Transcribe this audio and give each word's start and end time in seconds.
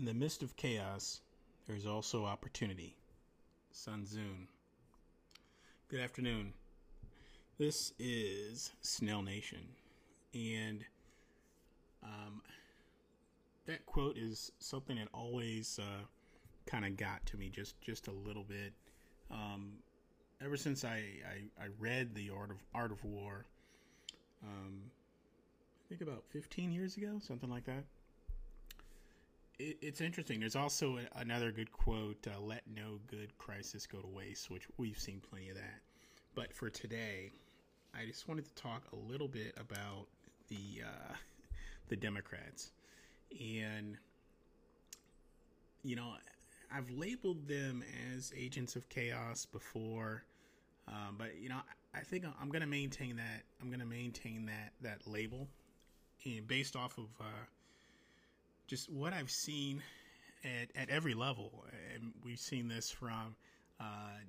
In 0.00 0.06
the 0.06 0.14
midst 0.14 0.42
of 0.42 0.56
chaos, 0.56 1.20
there 1.66 1.76
is 1.76 1.86
also 1.86 2.24
opportunity. 2.24 2.96
Sun 3.70 4.04
Tzu. 4.04 4.22
Good 5.88 6.00
afternoon. 6.00 6.54
This 7.58 7.92
is 7.98 8.72
Snell 8.80 9.20
Nation. 9.20 9.58
And 10.32 10.86
um, 12.02 12.40
that 13.66 13.84
quote 13.84 14.16
is 14.16 14.50
something 14.58 14.96
that 14.96 15.08
always 15.12 15.78
uh, 15.78 16.04
kind 16.64 16.86
of 16.86 16.96
got 16.96 17.26
to 17.26 17.36
me 17.36 17.50
just, 17.50 17.78
just 17.82 18.08
a 18.08 18.12
little 18.12 18.44
bit. 18.44 18.72
Um, 19.30 19.72
ever 20.42 20.56
since 20.56 20.82
I, 20.82 21.02
I, 21.28 21.64
I, 21.64 21.66
read 21.78 22.14
The 22.14 22.30
Art 22.30 22.52
of, 22.52 22.56
Art 22.74 22.90
of 22.90 23.04
War, 23.04 23.44
um, 24.42 24.80
I 24.80 25.88
think 25.90 26.00
about 26.00 26.24
15 26.30 26.72
years 26.72 26.96
ago, 26.96 27.18
something 27.22 27.50
like 27.50 27.66
that 27.66 27.84
it, 29.60 29.76
it's 29.82 30.00
interesting. 30.00 30.40
There's 30.40 30.56
also 30.56 30.98
another 31.16 31.52
good 31.52 31.70
quote: 31.72 32.26
uh, 32.26 32.40
"Let 32.40 32.62
no 32.74 32.98
good 33.06 33.36
crisis 33.38 33.86
go 33.86 33.98
to 33.98 34.06
waste," 34.06 34.50
which 34.50 34.66
we've 34.78 34.98
seen 34.98 35.20
plenty 35.20 35.50
of 35.50 35.56
that. 35.56 35.80
But 36.34 36.52
for 36.52 36.70
today, 36.70 37.30
I 37.94 38.06
just 38.06 38.28
wanted 38.28 38.46
to 38.46 38.54
talk 38.54 38.84
a 38.92 38.96
little 38.96 39.28
bit 39.28 39.54
about 39.56 40.06
the 40.48 40.82
uh, 40.84 41.14
the 41.88 41.96
Democrats, 41.96 42.72
and 43.38 43.96
you 45.82 45.96
know, 45.96 46.14
I've 46.72 46.90
labeled 46.90 47.46
them 47.46 47.84
as 48.14 48.32
agents 48.36 48.76
of 48.76 48.88
chaos 48.88 49.46
before, 49.46 50.24
um, 50.88 51.16
but 51.18 51.38
you 51.38 51.48
know, 51.48 51.60
I 51.94 52.00
think 52.00 52.24
I'm 52.40 52.48
going 52.48 52.62
to 52.62 52.68
maintain 52.68 53.16
that. 53.16 53.42
I'm 53.60 53.68
going 53.68 53.80
to 53.80 53.86
maintain 53.86 54.46
that 54.46 54.72
that 54.80 55.06
label, 55.06 55.48
and 56.24 56.48
based 56.48 56.76
off 56.76 56.96
of. 56.96 57.08
Uh, 57.20 57.44
just 58.70 58.88
what 58.88 59.12
I've 59.12 59.32
seen 59.32 59.82
at, 60.44 60.68
at 60.80 60.88
every 60.90 61.12
level, 61.12 61.64
and 61.92 62.12
we've 62.24 62.38
seen 62.38 62.68
this 62.68 62.88
from 62.88 63.34
uh, 63.80 64.20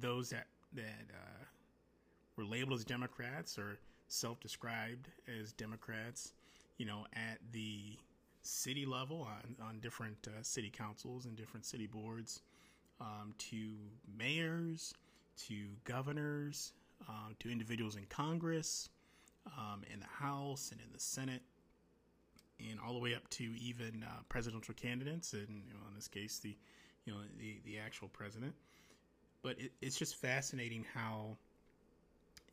those 0.00 0.30
that 0.30 0.46
that 0.72 1.04
uh, 1.12 1.44
were 2.36 2.46
labeled 2.46 2.78
as 2.78 2.84
Democrats 2.84 3.58
or 3.58 3.78
self-described 4.08 5.08
as 5.38 5.52
Democrats, 5.52 6.32
you 6.78 6.86
know, 6.86 7.04
at 7.12 7.38
the 7.52 7.98
city 8.40 8.86
level 8.86 9.20
on 9.20 9.54
on 9.62 9.80
different 9.80 10.16
uh, 10.28 10.42
city 10.42 10.70
councils 10.70 11.26
and 11.26 11.36
different 11.36 11.66
city 11.66 11.86
boards, 11.86 12.40
um, 13.02 13.34
to 13.36 13.74
mayors, 14.16 14.94
to 15.36 15.66
governors, 15.84 16.72
uh, 17.06 17.28
to 17.38 17.52
individuals 17.52 17.96
in 17.96 18.06
Congress, 18.06 18.88
um, 19.58 19.82
in 19.92 20.00
the 20.00 20.06
House 20.06 20.70
and 20.72 20.80
in 20.80 20.90
the 20.90 21.00
Senate 21.00 21.42
and 22.70 22.80
all 22.80 22.92
the 22.92 22.98
way 22.98 23.14
up 23.14 23.28
to 23.30 23.44
even 23.58 24.04
uh, 24.06 24.22
presidential 24.28 24.74
candidates, 24.74 25.32
and 25.32 25.48
you 25.66 25.74
know, 25.74 25.80
in 25.88 25.94
this 25.94 26.08
case, 26.08 26.38
the 26.38 26.56
you 27.04 27.12
know 27.12 27.18
the 27.38 27.60
the 27.64 27.78
actual 27.78 28.08
president. 28.08 28.54
But 29.42 29.60
it, 29.60 29.72
it's 29.82 29.98
just 29.98 30.16
fascinating 30.16 30.84
how 30.94 31.36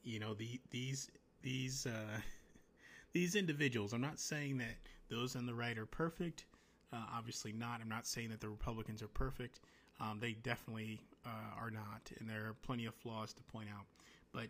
you 0.04 0.20
know 0.20 0.34
the 0.34 0.60
these 0.70 1.10
these 1.42 1.86
uh, 1.86 2.20
these 3.14 3.36
individuals. 3.36 3.94
I'm 3.94 4.02
not 4.02 4.20
saying 4.20 4.58
that 4.60 4.78
those 5.10 5.36
on 5.36 5.46
the 5.46 5.54
right 5.54 5.78
are 5.78 5.86
perfect. 5.86 6.46
Uh, 6.94 7.04
obviously 7.16 7.54
not. 7.54 7.80
I'm 7.82 7.90
not 7.90 8.06
saying 8.06 8.30
that 8.30 8.42
the 8.42 8.50
Republicans 8.50 9.02
are 9.02 9.08
perfect. 9.08 9.62
Um, 10.02 10.20
they 10.20 10.34
definitely 10.34 11.00
uh, 11.26 11.60
are 11.60 11.72
not, 11.72 12.12
and 12.20 12.30
there 12.30 12.48
are 12.48 12.56
plenty 12.64 12.86
of 12.86 12.96
flaws 12.96 13.34
to 13.34 13.44
point 13.44 13.70
out. 13.70 13.86
But 14.34 14.48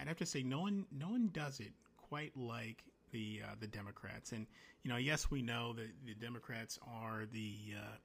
I'd 0.00 0.08
have 0.08 0.16
to 0.18 0.26
say, 0.26 0.42
no 0.42 0.60
one 0.60 0.86
no 0.90 1.08
one 1.08 1.30
does 1.32 1.60
it 1.60 1.72
quite 2.08 2.36
like 2.36 2.84
the 3.12 3.42
uh, 3.44 3.54
the 3.60 3.66
Democrats. 3.66 4.32
And 4.32 4.46
you 4.82 4.90
know, 4.90 4.96
yes, 4.96 5.30
we 5.30 5.42
know 5.42 5.72
that 5.74 5.88
the 6.04 6.14
Democrats 6.14 6.78
are 6.86 7.24
the 7.30 7.54
uh, 7.76 7.96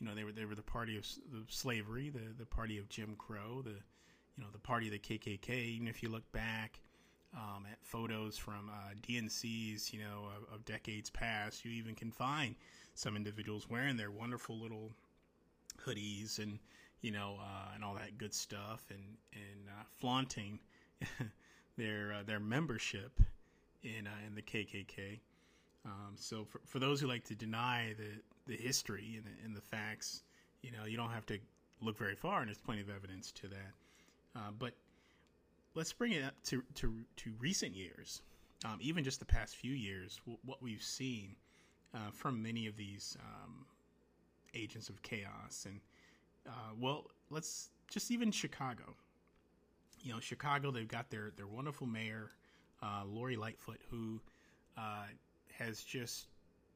you 0.00 0.06
know 0.06 0.14
they 0.14 0.24
were 0.24 0.32
they 0.32 0.44
were 0.44 0.54
the 0.54 0.62
party 0.62 0.98
of, 0.98 1.06
slavery, 1.48 2.10
the 2.10 2.34
the 2.38 2.46
party 2.46 2.78
of 2.78 2.88
Jim 2.88 3.14
Crow, 3.16 3.62
the 3.62 3.70
you 3.70 4.44
know 4.44 4.48
the 4.52 4.58
party 4.58 4.86
of 4.86 4.92
the 4.92 4.98
KKK. 4.98 5.50
Even 5.50 5.88
if 5.88 6.02
you 6.02 6.08
look 6.08 6.30
back. 6.32 6.80
Um, 7.34 7.66
at 7.70 7.76
photos 7.82 8.38
from 8.38 8.70
uh, 8.70 8.94
DNCs, 9.06 9.92
you 9.92 9.98
know, 9.98 10.30
of, 10.34 10.54
of, 10.54 10.64
decades 10.64 11.10
past, 11.10 11.66
you 11.66 11.72
even 11.72 11.94
can 11.94 12.10
find 12.10 12.54
some 12.94 13.14
individuals 13.14 13.68
wearing 13.68 13.98
their 13.98 14.10
wonderful 14.10 14.58
little 14.58 14.92
hoodies 15.84 16.38
and 16.38 16.58
you 17.02 17.10
know 17.10 17.36
uh, 17.38 17.72
and 17.74 17.84
all 17.84 17.94
that 17.94 18.16
good 18.16 18.32
stuff, 18.32 18.86
and 18.90 19.02
and 19.34 19.68
uh, 19.68 19.82
flaunting 19.98 20.60
their 21.76 22.14
uh, 22.14 22.22
their 22.22 22.40
membership 22.40 23.20
in 23.86 24.06
uh, 24.06 24.26
in 24.26 24.34
the 24.34 24.42
KKK. 24.42 25.20
Um, 25.84 26.14
so 26.16 26.44
for, 26.44 26.60
for 26.66 26.78
those 26.78 27.00
who 27.00 27.06
like 27.06 27.24
to 27.24 27.34
deny 27.34 27.94
the, 27.96 28.52
the 28.52 28.60
history 28.60 29.14
and 29.16 29.24
the, 29.24 29.44
and 29.44 29.56
the 29.56 29.60
facts, 29.60 30.24
you 30.62 30.72
know, 30.72 30.84
you 30.84 30.96
don't 30.96 31.10
have 31.10 31.26
to 31.26 31.38
look 31.80 31.96
very 31.96 32.16
far, 32.16 32.40
and 32.40 32.48
there's 32.48 32.58
plenty 32.58 32.80
of 32.80 32.90
evidence 32.90 33.30
to 33.32 33.48
that. 33.48 33.72
Uh, 34.34 34.50
but 34.58 34.72
let's 35.74 35.92
bring 35.92 36.12
it 36.12 36.24
up 36.24 36.34
to 36.44 36.62
to, 36.74 36.92
to 37.16 37.32
recent 37.38 37.74
years, 37.74 38.22
um, 38.64 38.78
even 38.80 39.04
just 39.04 39.20
the 39.20 39.26
past 39.26 39.56
few 39.56 39.72
years, 39.72 40.20
w- 40.24 40.38
what 40.44 40.62
we've 40.62 40.82
seen 40.82 41.36
uh, 41.94 42.10
from 42.12 42.42
many 42.42 42.66
of 42.66 42.76
these 42.76 43.16
um, 43.20 43.64
agents 44.54 44.88
of 44.88 45.00
chaos, 45.02 45.66
and 45.66 45.80
uh, 46.48 46.72
well, 46.78 47.04
let's 47.30 47.70
just 47.88 48.10
even 48.10 48.30
Chicago. 48.32 48.94
You 50.02 50.12
know, 50.12 50.20
Chicago, 50.20 50.70
they've 50.70 50.88
got 50.88 51.10
their 51.10 51.30
their 51.36 51.46
wonderful 51.46 51.86
mayor 51.86 52.32
uh, 52.82 53.02
Lori 53.06 53.36
Lightfoot, 53.36 53.80
who 53.90 54.20
uh, 54.76 55.06
has 55.58 55.82
just 55.82 56.26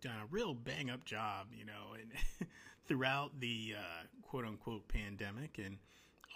done 0.01 0.17
a 0.23 0.27
real 0.31 0.55
bang 0.55 0.91
up 0.91 1.05
job, 1.05 1.49
you 1.57 1.65
know, 1.65 1.95
and 1.95 2.49
throughout 2.87 3.39
the 3.41 3.75
uh, 3.79 4.07
quote 4.23 4.45
unquote 4.45 4.87
pandemic 4.89 5.59
and 5.59 5.79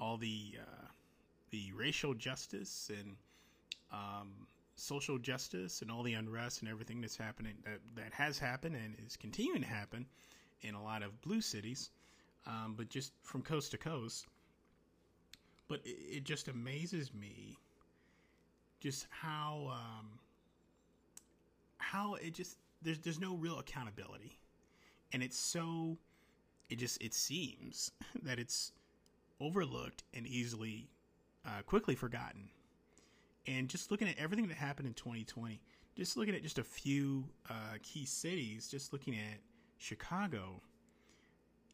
all 0.00 0.16
the 0.16 0.58
uh, 0.60 0.86
the 1.50 1.72
racial 1.76 2.14
justice 2.14 2.90
and 2.98 3.16
um, 3.92 4.46
social 4.76 5.18
justice 5.18 5.82
and 5.82 5.90
all 5.90 6.02
the 6.02 6.14
unrest 6.14 6.60
and 6.60 6.70
everything 6.70 7.00
that's 7.00 7.16
happening 7.16 7.54
that 7.64 7.80
that 7.94 8.12
has 8.12 8.38
happened 8.38 8.76
and 8.76 8.96
is 9.06 9.16
continuing 9.16 9.60
to 9.62 9.68
happen 9.68 10.06
in 10.62 10.74
a 10.74 10.82
lot 10.82 11.02
of 11.02 11.20
blue 11.22 11.40
cities, 11.40 11.90
um, 12.46 12.74
but 12.76 12.88
just 12.88 13.12
from 13.22 13.42
coast 13.42 13.70
to 13.70 13.78
coast. 13.78 14.26
But 15.68 15.80
it, 15.84 16.16
it 16.16 16.24
just 16.24 16.48
amazes 16.48 17.12
me 17.14 17.56
just 18.80 19.06
how 19.10 19.70
um, 19.72 20.18
how 21.78 22.14
it 22.14 22.34
just 22.34 22.58
there's 22.82 22.98
there's 22.98 23.20
no 23.20 23.34
real 23.34 23.58
accountability, 23.58 24.38
and 25.12 25.22
it's 25.22 25.38
so 25.38 25.96
it 26.70 26.76
just 26.76 27.02
it 27.02 27.14
seems 27.14 27.90
that 28.22 28.38
it's 28.38 28.72
overlooked 29.40 30.04
and 30.14 30.26
easily 30.26 30.88
uh, 31.46 31.62
quickly 31.66 31.94
forgotten. 31.94 32.48
And 33.46 33.68
just 33.68 33.90
looking 33.90 34.08
at 34.08 34.16
everything 34.18 34.46
that 34.48 34.56
happened 34.56 34.88
in 34.88 34.94
2020, 34.94 35.60
just 35.96 36.16
looking 36.16 36.34
at 36.34 36.42
just 36.42 36.58
a 36.58 36.64
few 36.64 37.24
uh, 37.50 37.76
key 37.82 38.06
cities, 38.06 38.68
just 38.68 38.92
looking 38.92 39.14
at 39.14 39.38
Chicago, 39.76 40.62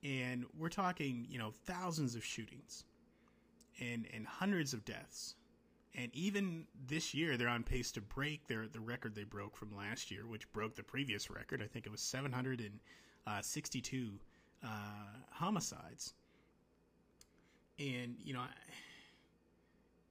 and 0.02 0.44
we're 0.58 0.68
talking, 0.68 1.26
you 1.30 1.38
know, 1.38 1.52
thousands 1.64 2.14
of 2.14 2.24
shootings 2.24 2.84
and 3.80 4.06
and 4.12 4.26
hundreds 4.26 4.72
of 4.74 4.84
deaths 4.84 5.34
and 5.94 6.10
even 6.14 6.66
this 6.86 7.12
year, 7.14 7.36
they're 7.36 7.48
on 7.48 7.64
pace 7.64 7.92
to 7.92 8.00
break 8.00 8.46
their 8.46 8.66
the 8.68 8.80
record 8.80 9.14
they 9.14 9.24
broke 9.24 9.56
from 9.56 9.76
last 9.76 10.10
year, 10.10 10.26
which 10.26 10.50
broke 10.52 10.76
the 10.76 10.82
previous 10.82 11.30
record. 11.30 11.62
I 11.62 11.66
think 11.66 11.86
it 11.86 11.90
was 11.90 12.00
762 12.00 14.10
uh, 14.62 14.68
homicides. 15.32 16.14
And 17.78 18.16
you 18.22 18.34
know, 18.34 18.44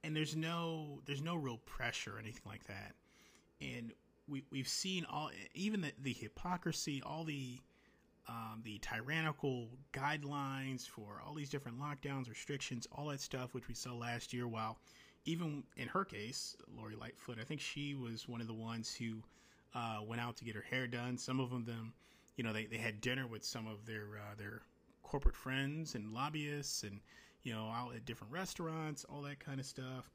and 0.04 0.14
there's 0.14 0.36
no 0.36 1.00
there's 1.06 1.22
no 1.22 1.36
real 1.36 1.58
pressure 1.58 2.16
or 2.16 2.18
anything 2.18 2.42
like 2.46 2.64
that. 2.64 2.94
And 3.60 3.92
we 4.28 4.44
we've 4.50 4.68
seen 4.68 5.06
all 5.08 5.30
even 5.54 5.80
the, 5.80 5.92
the 6.02 6.12
hypocrisy, 6.12 7.02
all 7.04 7.24
the 7.24 7.58
um, 8.28 8.60
the 8.64 8.78
tyrannical 8.78 9.68
guidelines 9.92 10.86
for 10.86 11.22
all 11.26 11.34
these 11.34 11.48
different 11.48 11.80
lockdowns, 11.80 12.28
restrictions, 12.28 12.86
all 12.92 13.08
that 13.08 13.20
stuff, 13.20 13.54
which 13.54 13.66
we 13.66 13.74
saw 13.74 13.94
last 13.94 14.32
year. 14.32 14.46
While 14.46 14.78
even 15.24 15.64
in 15.76 15.88
her 15.88 16.04
case, 16.04 16.56
Lori 16.76 16.96
Lightfoot, 16.96 17.38
I 17.40 17.44
think 17.44 17.60
she 17.60 17.94
was 17.94 18.28
one 18.28 18.40
of 18.40 18.46
the 18.46 18.54
ones 18.54 18.94
who 18.94 19.22
uh, 19.74 20.00
went 20.06 20.20
out 20.20 20.36
to 20.38 20.44
get 20.44 20.54
her 20.54 20.64
hair 20.68 20.86
done. 20.86 21.18
Some 21.18 21.40
of 21.40 21.50
them, 21.50 21.92
you 22.36 22.44
know, 22.44 22.52
they, 22.52 22.66
they 22.66 22.78
had 22.78 23.00
dinner 23.00 23.26
with 23.26 23.44
some 23.44 23.66
of 23.66 23.86
their 23.86 24.18
uh, 24.18 24.34
their 24.36 24.62
corporate 25.02 25.36
friends 25.36 25.94
and 25.94 26.12
lobbyists, 26.12 26.82
and 26.82 27.00
you 27.42 27.52
know, 27.52 27.70
out 27.70 27.94
at 27.94 28.04
different 28.04 28.32
restaurants, 28.32 29.04
all 29.04 29.22
that 29.22 29.40
kind 29.40 29.60
of 29.60 29.66
stuff. 29.66 30.10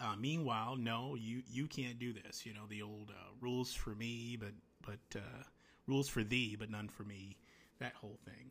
Uh, 0.00 0.14
meanwhile, 0.16 0.76
no, 0.76 1.16
you 1.16 1.42
you 1.50 1.66
can't 1.66 1.98
do 1.98 2.12
this. 2.12 2.44
You 2.44 2.54
know, 2.54 2.66
the 2.68 2.82
old 2.82 3.10
uh, 3.10 3.30
rules 3.40 3.72
for 3.72 3.90
me, 3.90 4.36
but 4.38 4.52
but 4.82 5.18
uh, 5.18 5.42
rules 5.86 6.08
for 6.08 6.22
thee, 6.22 6.56
but 6.58 6.70
none 6.70 6.88
for 6.88 7.04
me. 7.04 7.36
That 7.80 7.94
whole 7.94 8.18
thing. 8.24 8.50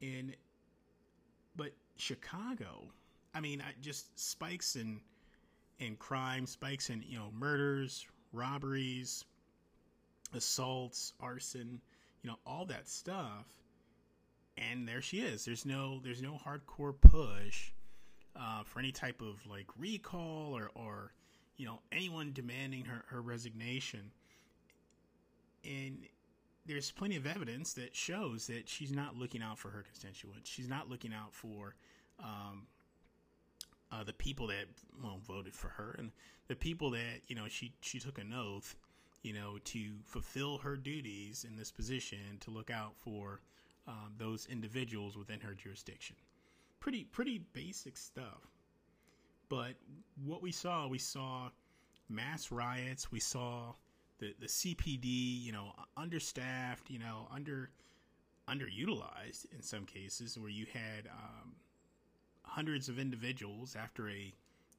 And 0.00 0.36
but 1.56 1.72
Chicago 1.96 2.92
I 3.34 3.40
mean, 3.40 3.60
I 3.60 3.72
just 3.80 4.18
spikes 4.18 4.76
in 4.76 5.00
in 5.78 5.96
crime, 5.96 6.46
spikes 6.46 6.90
in 6.90 7.02
you 7.06 7.18
know 7.18 7.30
murders, 7.32 8.06
robberies, 8.32 9.24
assaults, 10.34 11.12
arson. 11.20 11.80
you 12.22 12.30
know, 12.30 12.36
all 12.46 12.64
that 12.66 12.88
stuff. 12.88 13.46
And 14.56 14.88
there 14.88 15.00
she 15.00 15.20
is. 15.20 15.44
There's 15.44 15.64
no 15.64 16.00
there's 16.02 16.22
no 16.22 16.38
hardcore 16.44 16.94
push 17.00 17.70
uh, 18.34 18.64
for 18.64 18.80
any 18.80 18.92
type 18.92 19.20
of 19.20 19.44
like 19.46 19.66
recall 19.78 20.56
or 20.56 20.70
or 20.74 21.12
you 21.56 21.66
know 21.66 21.80
anyone 21.92 22.32
demanding 22.32 22.84
her, 22.84 23.04
her 23.08 23.20
resignation. 23.22 24.10
And 25.64 26.06
there's 26.66 26.90
plenty 26.90 27.16
of 27.16 27.26
evidence 27.26 27.72
that 27.74 27.94
shows 27.94 28.46
that 28.48 28.68
she's 28.68 28.92
not 28.92 29.16
looking 29.16 29.42
out 29.42 29.58
for 29.58 29.70
her 29.70 29.82
constituents. 29.82 30.50
She's 30.50 30.68
not 30.68 30.88
looking 30.88 31.12
out 31.12 31.32
for 31.34 31.74
um, 32.20 32.66
uh, 33.90 34.04
the 34.04 34.12
people 34.12 34.46
that 34.48 34.66
well 35.02 35.20
voted 35.26 35.54
for 35.54 35.68
her 35.68 35.94
and 35.98 36.10
the 36.48 36.56
people 36.56 36.90
that 36.90 37.20
you 37.28 37.36
know 37.36 37.48
she 37.48 37.72
she 37.80 37.98
took 37.98 38.18
an 38.18 38.32
oath, 38.32 38.76
you 39.22 39.32
know, 39.32 39.58
to 39.64 39.90
fulfill 40.04 40.58
her 40.58 40.76
duties 40.76 41.44
in 41.48 41.56
this 41.56 41.70
position 41.70 42.38
to 42.40 42.50
look 42.50 42.70
out 42.70 42.94
for 42.96 43.40
um, 43.86 44.12
those 44.18 44.46
individuals 44.50 45.16
within 45.16 45.40
her 45.40 45.54
jurisdiction. 45.54 46.16
Pretty 46.80 47.04
pretty 47.04 47.38
basic 47.52 47.96
stuff. 47.96 48.46
But 49.48 49.74
what 50.24 50.42
we 50.42 50.52
saw, 50.52 50.88
we 50.88 50.98
saw 50.98 51.48
mass 52.08 52.50
riots. 52.50 53.10
We 53.10 53.20
saw 53.20 53.74
the 54.18 54.34
the 54.38 54.46
CPD, 54.46 55.42
you 55.44 55.52
know, 55.52 55.72
understaffed, 55.96 56.90
you 56.90 56.98
know, 56.98 57.28
under 57.32 57.70
underutilized 58.48 59.46
in 59.54 59.62
some 59.62 59.84
cases, 59.84 60.38
where 60.38 60.50
you 60.50 60.66
had 60.72 61.06
um, 61.06 61.54
hundreds 62.48 62.88
of 62.88 62.98
individuals 62.98 63.76
after 63.76 64.08
a 64.08 64.32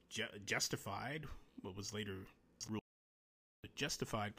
ju- 0.09 0.23
justified, 0.45 1.25
what 1.61 1.75
was 1.75 1.93
later 1.93 2.17
ruled 2.69 2.81
justified, 3.75 4.33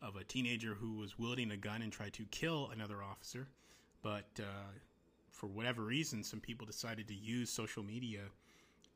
of 0.00 0.16
a 0.16 0.24
teenager 0.24 0.74
who 0.74 0.94
was 0.94 1.18
wielding 1.18 1.52
a 1.52 1.56
gun 1.56 1.82
and 1.82 1.92
tried 1.92 2.12
to 2.14 2.24
kill 2.30 2.70
another 2.72 3.02
officer, 3.02 3.46
but 4.02 4.26
uh, 4.40 4.72
for 5.30 5.46
whatever 5.46 5.82
reason, 5.82 6.24
some 6.24 6.40
people 6.40 6.66
decided 6.66 7.06
to 7.08 7.14
use 7.14 7.50
social 7.50 7.82
media 7.82 8.22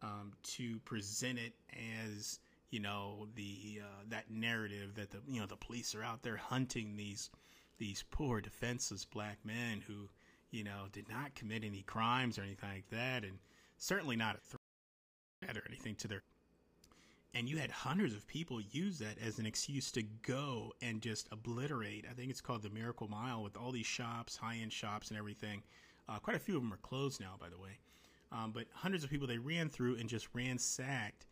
um, 0.02 0.32
to 0.43 0.79
present 0.81 1.38
it 1.38 1.52
as 2.05 2.38
you 2.70 2.81
know 2.81 3.26
the 3.37 3.81
uh, 3.82 4.02
that 4.08 4.31
narrative 4.31 4.94
that 4.96 5.11
the 5.11 5.19
you 5.29 5.40
know 5.40 5.46
the 5.46 5.56
police 5.56 5.94
are 5.94 6.02
out 6.02 6.22
there 6.22 6.37
hunting 6.37 6.96
these 6.96 7.31
these 7.79 8.05
poor 8.11 8.40
defenseless 8.40 9.05
black 9.05 9.38
men 9.44 9.82
who 9.87 10.08
you 10.50 10.64
know 10.64 10.87
did 10.93 11.08
not 11.08 11.34
commit 11.34 11.64
any 11.64 11.82
crimes 11.82 12.38
or 12.38 12.43
anything 12.43 12.69
like 12.69 12.88
that. 12.90 13.25
And 13.25 13.38
certainly 13.78 14.17
not 14.17 14.37
a 14.37 14.38
threat 14.38 15.56
or 15.56 15.62
anything 15.69 15.94
to 15.96 16.08
their 16.08 16.23
and 17.34 17.49
you 17.49 17.58
had 17.58 17.70
hundreds 17.70 18.14
of 18.14 18.26
people 18.26 18.61
use 18.70 18.99
that 18.99 19.19
as 19.25 19.38
an 19.38 19.44
excuse 19.44 19.93
to 19.93 20.02
go 20.23 20.73
and 20.81 21.02
just 21.02 21.28
obliterate. 21.31 22.06
I 22.11 22.14
think 22.14 22.31
it's 22.31 22.40
called 22.40 22.62
the 22.62 22.70
miracle 22.70 23.08
mile 23.08 23.43
with 23.43 23.56
all 23.56 23.73
these 23.73 23.87
shops 23.87 24.37
high-end 24.37 24.73
shops 24.73 25.11
and 25.11 25.19
everything. 25.19 25.62
Uh, 26.08 26.19
quite 26.19 26.37
a 26.37 26.40
few 26.40 26.56
of 26.56 26.62
them 26.62 26.73
are 26.73 26.78
closed 26.78 27.20
now 27.20 27.34
by 27.38 27.49
the 27.49 27.58
way. 27.58 27.78
Um, 28.32 28.52
but 28.52 28.67
hundreds 28.73 29.05
of 29.05 29.11
people 29.11 29.26
they 29.26 29.38
ran 29.38 29.69
through 29.69 29.96
and 29.96 30.08
just 30.08 30.29
ransacked 30.32 31.26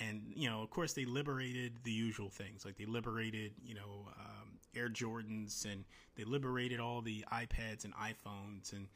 and 0.00 0.32
you 0.34 0.48
know, 0.48 0.62
of 0.62 0.70
course, 0.70 0.92
they 0.92 1.04
liberated 1.04 1.74
the 1.84 1.92
usual 1.92 2.30
things, 2.30 2.64
like 2.64 2.76
they 2.76 2.86
liberated 2.86 3.52
you 3.62 3.74
know 3.74 4.08
um, 4.18 4.58
Air 4.74 4.88
Jordans, 4.88 5.64
and 5.64 5.84
they 6.16 6.24
liberated 6.24 6.80
all 6.80 7.02
the 7.02 7.24
iPads 7.32 7.84
and 7.84 7.94
iPhones, 7.94 8.72
and 8.72 8.88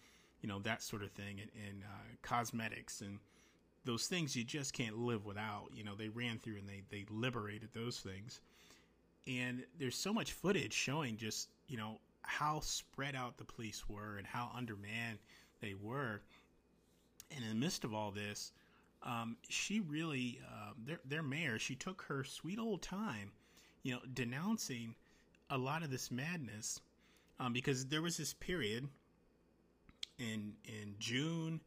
you 0.44 0.48
know 0.48 0.58
that 0.58 0.82
sort 0.82 1.02
of 1.02 1.10
thing, 1.12 1.40
and, 1.40 1.50
and 1.66 1.82
uh, 1.82 2.16
cosmetics 2.20 3.00
and 3.00 3.18
those 3.86 4.06
things 4.06 4.36
you 4.36 4.44
just 4.44 4.74
can't 4.74 4.98
live 4.98 5.24
without. 5.24 5.70
You 5.74 5.84
know, 5.84 5.94
they 5.94 6.10
ran 6.10 6.38
through 6.38 6.58
and 6.58 6.68
they 6.68 6.82
they 6.90 7.06
liberated 7.08 7.70
those 7.72 8.00
things, 8.00 8.40
and 9.26 9.64
there's 9.78 9.96
so 9.96 10.12
much 10.12 10.32
footage 10.32 10.74
showing 10.74 11.16
just 11.16 11.48
you 11.66 11.78
know 11.78 11.98
how 12.20 12.60
spread 12.60 13.16
out 13.16 13.38
the 13.38 13.44
police 13.44 13.88
were 13.88 14.18
and 14.18 14.26
how 14.26 14.50
undermanned 14.54 15.18
they 15.62 15.72
were, 15.72 16.20
and 17.34 17.42
in 17.42 17.48
the 17.48 17.54
midst 17.54 17.84
of 17.84 17.94
all 17.94 18.10
this 18.10 18.52
um, 19.02 19.38
she 19.48 19.80
really, 19.80 20.40
uh, 20.46 20.72
their, 20.86 21.00
their 21.04 21.22
mayor, 21.22 21.58
she 21.58 21.74
took 21.74 22.02
her 22.08 22.24
sweet 22.24 22.58
old 22.58 22.82
time, 22.82 23.32
you 23.82 23.92
know, 23.92 24.00
denouncing 24.14 24.94
a 25.50 25.58
lot 25.58 25.82
of 25.82 25.90
this 25.90 26.10
madness 26.10 26.80
um, 27.38 27.52
because 27.52 27.86
there 27.86 28.02
was 28.02 28.16
this 28.16 28.32
period 28.32 28.88
in 30.18 30.54
in 30.64 30.94
June 30.98 31.60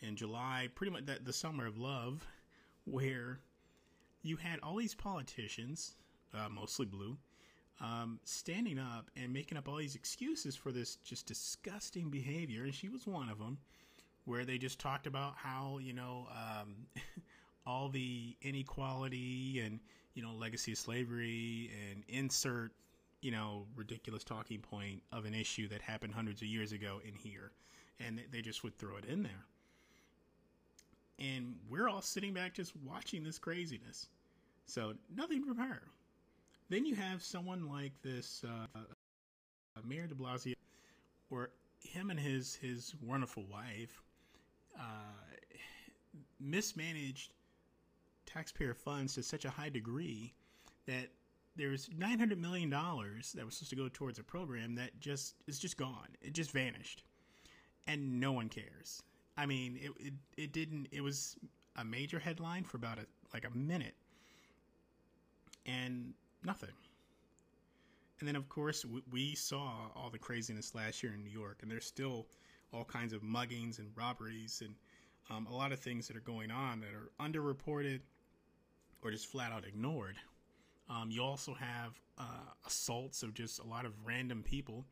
and 0.00 0.16
July, 0.16 0.68
pretty 0.74 0.92
much 0.92 1.06
that 1.06 1.24
the 1.24 1.32
summer 1.32 1.66
of 1.66 1.78
love, 1.78 2.24
where 2.84 3.40
you 4.22 4.36
had 4.36 4.60
all 4.62 4.76
these 4.76 4.94
politicians, 4.94 5.94
uh, 6.34 6.48
mostly 6.48 6.86
blue, 6.86 7.16
um, 7.80 8.20
standing 8.24 8.78
up 8.78 9.10
and 9.16 9.32
making 9.32 9.58
up 9.58 9.68
all 9.68 9.76
these 9.76 9.94
excuses 9.94 10.56
for 10.56 10.72
this 10.72 10.96
just 10.96 11.26
disgusting 11.26 12.10
behavior, 12.10 12.64
and 12.64 12.74
she 12.74 12.88
was 12.88 13.06
one 13.06 13.28
of 13.28 13.38
them 13.38 13.58
where 14.24 14.44
they 14.44 14.58
just 14.58 14.78
talked 14.78 15.06
about 15.06 15.34
how 15.36 15.78
you 15.82 15.92
know 15.92 16.26
um, 16.30 16.74
all 17.66 17.88
the 17.88 18.36
inequality 18.42 19.60
and 19.64 19.80
you 20.14 20.22
know 20.22 20.32
legacy 20.32 20.72
of 20.72 20.78
slavery 20.78 21.70
and 21.90 22.04
insert 22.08 22.72
you 23.20 23.30
know 23.30 23.66
ridiculous 23.76 24.24
talking 24.24 24.60
point 24.60 25.02
of 25.12 25.24
an 25.24 25.34
issue 25.34 25.68
that 25.68 25.80
happened 25.80 26.12
hundreds 26.14 26.42
of 26.42 26.48
years 26.48 26.72
ago 26.72 27.00
in 27.06 27.14
here 27.14 27.52
and 28.00 28.20
they 28.30 28.40
just 28.40 28.62
would 28.64 28.78
throw 28.78 28.96
it 28.96 29.04
in 29.04 29.22
there. 29.22 29.44
And 31.18 31.56
we're 31.68 31.88
all 31.88 32.02
sitting 32.02 32.32
back 32.32 32.54
just 32.54 32.72
watching 32.84 33.22
this 33.22 33.38
craziness. 33.38 34.08
So 34.66 34.94
nothing 35.14 35.44
from 35.44 35.58
her 35.58 35.82
then 36.72 36.86
you 36.86 36.94
have 36.94 37.22
someone 37.22 37.68
like 37.68 37.92
this 38.02 38.44
uh, 38.44 38.80
mayor 39.84 40.06
de 40.06 40.14
blasio 40.14 40.54
or 41.30 41.50
him 41.84 42.08
and 42.08 42.18
his 42.18 42.54
his 42.54 42.94
wonderful 43.02 43.44
wife 43.44 44.02
uh, 44.80 45.12
mismanaged 46.40 47.34
taxpayer 48.24 48.72
funds 48.72 49.14
to 49.14 49.22
such 49.22 49.44
a 49.44 49.50
high 49.50 49.68
degree 49.68 50.32
that 50.86 51.08
there's 51.56 51.90
900 51.94 52.40
million 52.40 52.70
dollars 52.70 53.32
that 53.32 53.44
was 53.44 53.54
supposed 53.54 53.70
to 53.70 53.76
go 53.76 53.90
towards 53.92 54.18
a 54.18 54.24
program 54.24 54.74
that 54.76 54.98
just 54.98 55.34
is 55.46 55.58
just 55.58 55.76
gone. 55.76 56.08
It 56.22 56.32
just 56.32 56.52
vanished, 56.52 57.04
and 57.86 58.20
no 58.20 58.32
one 58.32 58.48
cares. 58.48 59.02
I 59.36 59.46
mean, 59.46 59.78
it 59.80 59.92
it, 59.98 60.12
it 60.36 60.52
didn't. 60.52 60.88
It 60.92 61.00
was 61.00 61.36
a 61.76 61.84
major 61.84 62.18
headline 62.18 62.64
for 62.64 62.76
about 62.76 62.98
a 62.98 63.06
like 63.32 63.46
a 63.46 63.56
minute, 63.56 63.94
and 65.66 66.14
nothing. 66.44 66.74
And 68.20 68.28
then, 68.28 68.36
of 68.36 68.48
course, 68.48 68.84
we, 68.84 69.02
we 69.10 69.34
saw 69.34 69.72
all 69.96 70.08
the 70.08 70.18
craziness 70.18 70.76
last 70.76 71.02
year 71.02 71.12
in 71.12 71.24
New 71.24 71.30
York, 71.30 71.58
and 71.62 71.70
there's 71.70 71.86
still 71.86 72.26
all 72.72 72.84
kinds 72.84 73.12
of 73.12 73.22
muggings 73.22 73.78
and 73.78 73.88
robberies 73.96 74.62
and 74.64 74.74
um, 75.30 75.46
a 75.46 75.54
lot 75.54 75.72
of 75.72 75.80
things 75.80 76.06
that 76.08 76.16
are 76.16 76.20
going 76.20 76.50
on 76.50 76.80
that 76.80 76.90
are 76.94 77.10
underreported 77.26 78.00
or 79.02 79.10
just 79.10 79.26
flat 79.26 79.52
out 79.52 79.64
ignored. 79.66 80.16
Um, 80.88 81.10
you 81.10 81.22
also 81.22 81.54
have 81.54 82.00
uh, 82.18 82.52
assaults 82.66 83.22
of 83.22 83.34
just 83.34 83.58
a 83.58 83.66
lot 83.66 83.84
of 83.84 83.92
random 84.04 84.42
people. 84.42 84.84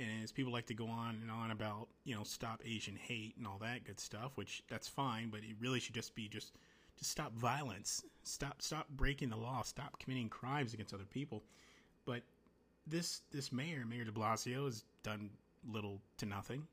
And 0.00 0.24
as 0.24 0.32
people 0.32 0.52
like 0.52 0.66
to 0.66 0.74
go 0.74 0.88
on 0.88 1.18
and 1.22 1.30
on 1.30 1.50
about, 1.50 1.88
you 2.04 2.14
know, 2.14 2.24
stop 2.24 2.60
Asian 2.64 2.96
hate 2.96 3.36
and 3.36 3.46
all 3.46 3.58
that 3.60 3.84
good 3.84 4.00
stuff, 4.00 4.32
which 4.36 4.64
that's 4.68 4.88
fine, 4.88 5.30
but 5.30 5.40
it 5.40 5.56
really 5.60 5.78
should 5.78 5.94
just 5.94 6.14
be 6.14 6.28
just 6.28 6.52
just 6.98 7.10
stop 7.10 7.32
violence, 7.34 8.04
stop 8.22 8.60
stop 8.60 8.88
breaking 8.90 9.28
the 9.28 9.36
law, 9.36 9.62
stop 9.62 9.98
committing 9.98 10.28
crimes 10.28 10.74
against 10.74 10.92
other 10.92 11.04
people. 11.04 11.44
But 12.04 12.22
this 12.86 13.20
this 13.30 13.52
mayor, 13.52 13.84
Mayor 13.86 14.04
De 14.04 14.10
Blasio, 14.10 14.64
has 14.64 14.84
done 15.02 15.30
little 15.64 16.00
to 16.18 16.26
nothing 16.26 16.66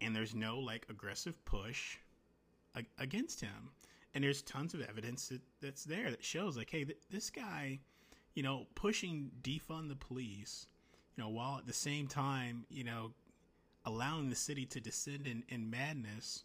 and 0.00 0.14
there's 0.14 0.34
no 0.34 0.58
like 0.58 0.86
aggressive 0.88 1.42
push 1.44 1.98
against 2.98 3.40
him. 3.40 3.70
And 4.14 4.24
there's 4.24 4.42
tons 4.42 4.74
of 4.74 4.82
evidence 4.82 5.28
that, 5.28 5.40
that's 5.60 5.84
there 5.84 6.10
that 6.10 6.24
shows 6.24 6.56
like, 6.56 6.70
hey, 6.70 6.84
th- 6.84 6.98
this 7.10 7.30
guy, 7.30 7.80
you 8.34 8.42
know, 8.42 8.66
pushing 8.74 9.30
defund 9.42 9.88
the 9.88 9.96
police, 9.96 10.66
you 11.16 11.24
know, 11.24 11.30
while 11.30 11.58
at 11.58 11.66
the 11.66 11.72
same 11.72 12.06
time, 12.06 12.64
you 12.68 12.84
know, 12.84 13.12
allowing 13.84 14.28
the 14.28 14.36
city 14.36 14.66
to 14.66 14.80
descend 14.80 15.26
in, 15.26 15.42
in 15.48 15.70
madness 15.70 16.44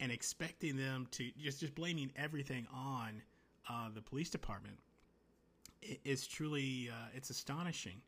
and 0.00 0.10
expecting 0.10 0.76
them 0.76 1.06
to 1.10 1.30
just 1.38 1.60
just 1.60 1.74
blaming 1.74 2.10
everything 2.16 2.66
on 2.74 3.22
uh, 3.68 3.88
the 3.94 4.00
police 4.00 4.30
department 4.30 4.78
is 6.04 6.26
truly 6.26 6.90
uh, 6.90 7.08
it's 7.14 7.30
astonishing. 7.30 8.00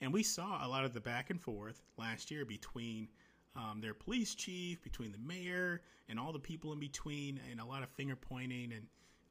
And 0.00 0.12
we 0.12 0.22
saw 0.22 0.66
a 0.66 0.68
lot 0.68 0.84
of 0.84 0.94
the 0.94 1.00
back 1.00 1.30
and 1.30 1.40
forth 1.40 1.82
last 1.98 2.30
year 2.30 2.44
between 2.44 3.08
um, 3.54 3.80
their 3.80 3.94
police 3.94 4.34
chief, 4.34 4.82
between 4.82 5.12
the 5.12 5.18
mayor, 5.18 5.82
and 6.08 6.18
all 6.18 6.32
the 6.32 6.38
people 6.38 6.72
in 6.72 6.80
between, 6.80 7.38
and 7.50 7.60
a 7.60 7.64
lot 7.64 7.82
of 7.82 7.90
finger 7.90 8.16
pointing. 8.16 8.72
And 8.72 8.86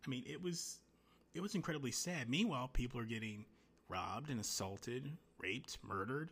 I 0.05 0.09
mean, 0.09 0.23
it 0.27 0.41
was 0.41 0.79
it 1.33 1.41
was 1.41 1.55
incredibly 1.55 1.91
sad. 1.91 2.29
Meanwhile, 2.29 2.69
people 2.69 2.99
are 2.99 3.05
getting 3.05 3.45
robbed 3.89 4.29
and 4.29 4.39
assaulted, 4.39 5.11
raped, 5.39 5.77
murdered, 5.83 6.29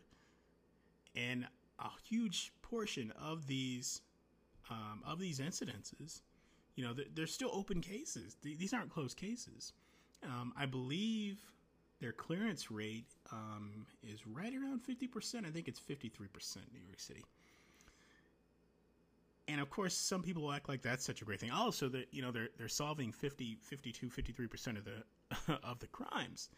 and 1.14 1.46
a 1.78 1.88
huge 2.08 2.52
portion 2.62 3.12
of 3.20 3.46
these 3.46 4.00
um, 4.70 5.02
of 5.06 5.18
these 5.18 5.40
incidences, 5.40 6.20
you 6.74 6.84
know, 6.84 6.92
they're, 6.92 7.06
they're, 7.14 7.26
still 7.26 7.50
open 7.54 7.80
cases. 7.80 8.36
These 8.42 8.74
aren't 8.74 8.90
closed 8.90 9.16
cases. 9.16 9.72
Um, 10.22 10.52
I 10.58 10.66
believe 10.66 11.38
their 12.00 12.12
clearance 12.12 12.70
rate 12.70 13.06
um, 13.32 13.86
is 14.02 14.26
right 14.26 14.52
around 14.52 14.82
50%. 14.82 15.46
I 15.46 15.50
think 15.50 15.68
it's 15.68 15.80
53% 15.80 16.10
New 16.72 16.80
York 16.86 17.00
City. 17.00 17.24
And 19.48 19.60
of 19.60 19.70
course, 19.70 19.94
some 19.94 20.22
people 20.22 20.52
act 20.52 20.68
like 20.68 20.82
that's 20.82 21.04
such 21.04 21.22
a 21.22 21.24
great 21.24 21.40
thing. 21.40 21.50
Also, 21.50 21.88
that 21.88 22.08
you 22.12 22.20
know 22.20 22.30
they're 22.30 22.50
they're 22.58 22.68
solving 22.68 23.10
50, 23.10 23.56
52, 23.62 24.08
53% 24.08 24.76
of 24.76 24.84
the 24.84 25.58
of 25.64 25.78
the 25.78 25.86
crimes 25.86 26.50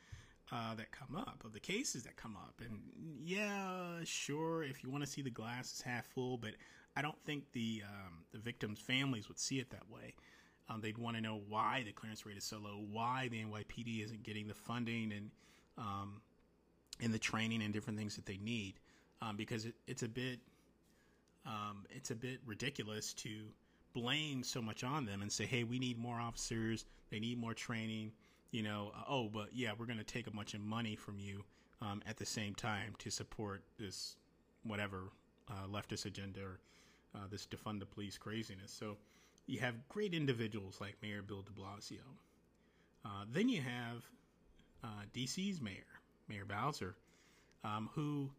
uh, 0.53 0.75
that 0.75 0.91
come 0.91 1.17
up, 1.17 1.43
of 1.45 1.53
the 1.53 1.61
cases 1.61 2.03
that 2.05 2.17
come 2.17 2.37
up. 2.37 2.61
And 2.61 2.81
yeah, 3.23 3.99
sure, 4.05 4.63
if 4.63 4.83
you 4.83 4.91
want 4.91 5.05
to 5.05 5.11
see 5.11 5.23
the 5.23 5.31
glass 5.31 5.73
is 5.73 5.83
half 5.83 6.07
full, 6.07 6.37
but 6.39 6.53
I 6.97 7.03
don't 7.03 7.21
think 7.25 7.45
the 7.53 7.83
um, 7.87 8.25
the 8.33 8.39
victims' 8.39 8.81
families 8.81 9.29
would 9.29 9.39
see 9.39 9.61
it 9.61 9.71
that 9.71 9.89
way. 9.91 10.15
Um, 10.69 10.81
they'd 10.81 10.99
want 10.99 11.17
to 11.17 11.23
know 11.23 11.41
why 11.49 11.83
the 11.85 11.93
clearance 11.93 12.25
rate 12.25 12.37
is 12.37 12.45
so 12.45 12.59
low, 12.59 12.85
why 12.91 13.29
the 13.29 13.43
NYPD 13.43 14.05
isn't 14.05 14.23
getting 14.23 14.47
the 14.47 14.55
funding 14.55 15.13
and 15.13 15.31
um, 15.79 16.21
and 17.01 17.15
the 17.15 17.19
training 17.19 17.63
and 17.63 17.73
different 17.73 17.99
things 17.99 18.17
that 18.17 18.27
they 18.27 18.39
need, 18.39 18.75
um, 19.23 19.37
because 19.37 19.67
it, 19.67 19.75
it's 19.87 20.03
a 20.03 20.09
bit 20.09 20.41
um, 21.47 21.85
it's 21.91 22.11
a 22.11 22.15
bit 22.15 22.41
ridiculous 22.45 23.15
to 23.15 23.31
blame 23.93 24.43
so 24.43 24.61
much 24.61 24.85
on 24.85 25.05
them 25.05 25.23
and 25.23 25.31
say, 25.31 25.47
hey, 25.47 25.65
we 25.65 25.79
need 25.79 25.99
more 25.99 26.21
officers, 26.21 26.85
they 27.11 27.19
need 27.19 27.39
more 27.39 27.55
training, 27.55 28.13
you 28.51 28.63
know, 28.63 28.93
uh, 28.97 29.03
oh, 29.09 29.29
but 29.29 29.49
yeah, 29.53 29.73
we're 29.79 29.87
going 29.87 29.99
to 29.99 30.05
take 30.05 30.27
a 30.27 30.31
bunch 30.31 30.55
of 30.55 30.61
money 30.61 30.97
from 30.97 31.19
you 31.19 31.45
um, 31.81 32.03
at 32.07 32.17
the 32.17 32.27
same 32.27 32.55
time 32.55 32.95
to 32.99 33.11
support 33.11 33.63
this 33.79 34.17
whatever 34.65 35.05
uh, 35.49 35.67
leftist 35.73 36.05
agenda 36.07 36.41
or 36.41 36.61
uh, 37.15 37.27
this 37.31 37.47
defund 37.47 37.81
the 37.81 37.87
police 37.87 38.19
craziness. 38.19 38.73
So 38.73 38.97
you 39.47 39.61
have 39.61 39.75
great 39.89 40.15
individuals 40.15 40.79
like 40.81 40.97
Mayor 41.03 41.23
Bill 41.23 41.43
de 41.43 41.51
Blasio. 41.53 42.05
Uh, 43.05 43.25
then 43.33 43.49
you 43.49 43.61
have 43.63 44.05
uh, 44.85 45.03
DC's 45.15 45.61
mayor, 45.61 45.87
Mayor 46.29 46.45
Bowser, 46.45 46.95
um, 47.65 47.89
who 47.95 48.31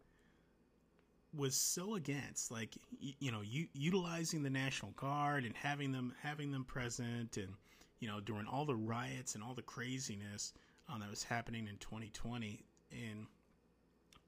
was 1.35 1.55
so 1.55 1.95
against, 1.95 2.51
like 2.51 2.75
y- 3.01 3.15
you 3.19 3.31
know, 3.31 3.41
u- 3.41 3.67
utilizing 3.73 4.43
the 4.43 4.49
National 4.49 4.91
Guard 4.91 5.45
and 5.45 5.55
having 5.55 5.91
them 5.91 6.13
having 6.21 6.51
them 6.51 6.63
present, 6.63 7.37
and 7.37 7.53
you 8.01 8.09
know, 8.09 8.19
during 8.19 8.45
all 8.45 8.65
the 8.65 8.75
riots 8.75 9.35
and 9.35 9.43
all 9.43 9.53
the 9.53 9.61
craziness 9.61 10.51
um, 10.89 10.99
that 10.99 11.09
was 11.09 11.23
happening 11.23 11.67
in 11.67 11.77
2020, 11.77 12.65
and 12.91 13.25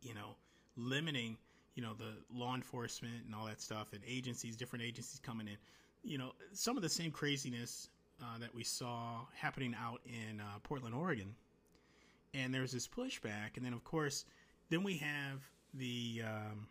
you 0.01 0.13
know, 0.13 0.35
limiting 0.77 1.37
you 1.75 1.83
know 1.83 1.93
the 1.93 2.13
law 2.33 2.55
enforcement 2.55 3.25
and 3.25 3.35
all 3.35 3.45
that 3.45 3.59
stuff, 3.59 3.91
and 3.91 4.01
agencies, 4.07 4.55
different 4.55 4.85
agencies 4.85 5.19
coming 5.19 5.47
in 5.49 5.57
you 6.03 6.17
know, 6.17 6.33
some 6.51 6.77
of 6.77 6.83
the 6.83 6.89
same 6.89 7.11
craziness 7.11 7.89
uh, 8.21 8.37
that 8.39 8.53
we 8.53 8.63
saw 8.63 9.21
happening 9.35 9.75
out 9.81 10.01
in 10.05 10.39
uh, 10.39 10.59
Portland, 10.61 10.93
Oregon. 10.93 11.33
And 12.33 12.53
there's 12.53 12.71
this 12.71 12.87
pushback, 12.87 13.57
and 13.57 13.65
then 13.65 13.73
of 13.73 13.83
course, 13.83 14.25
then 14.69 14.83
we 14.83 14.97
have 14.97 15.41
the 15.73 16.23
um, 16.25 16.67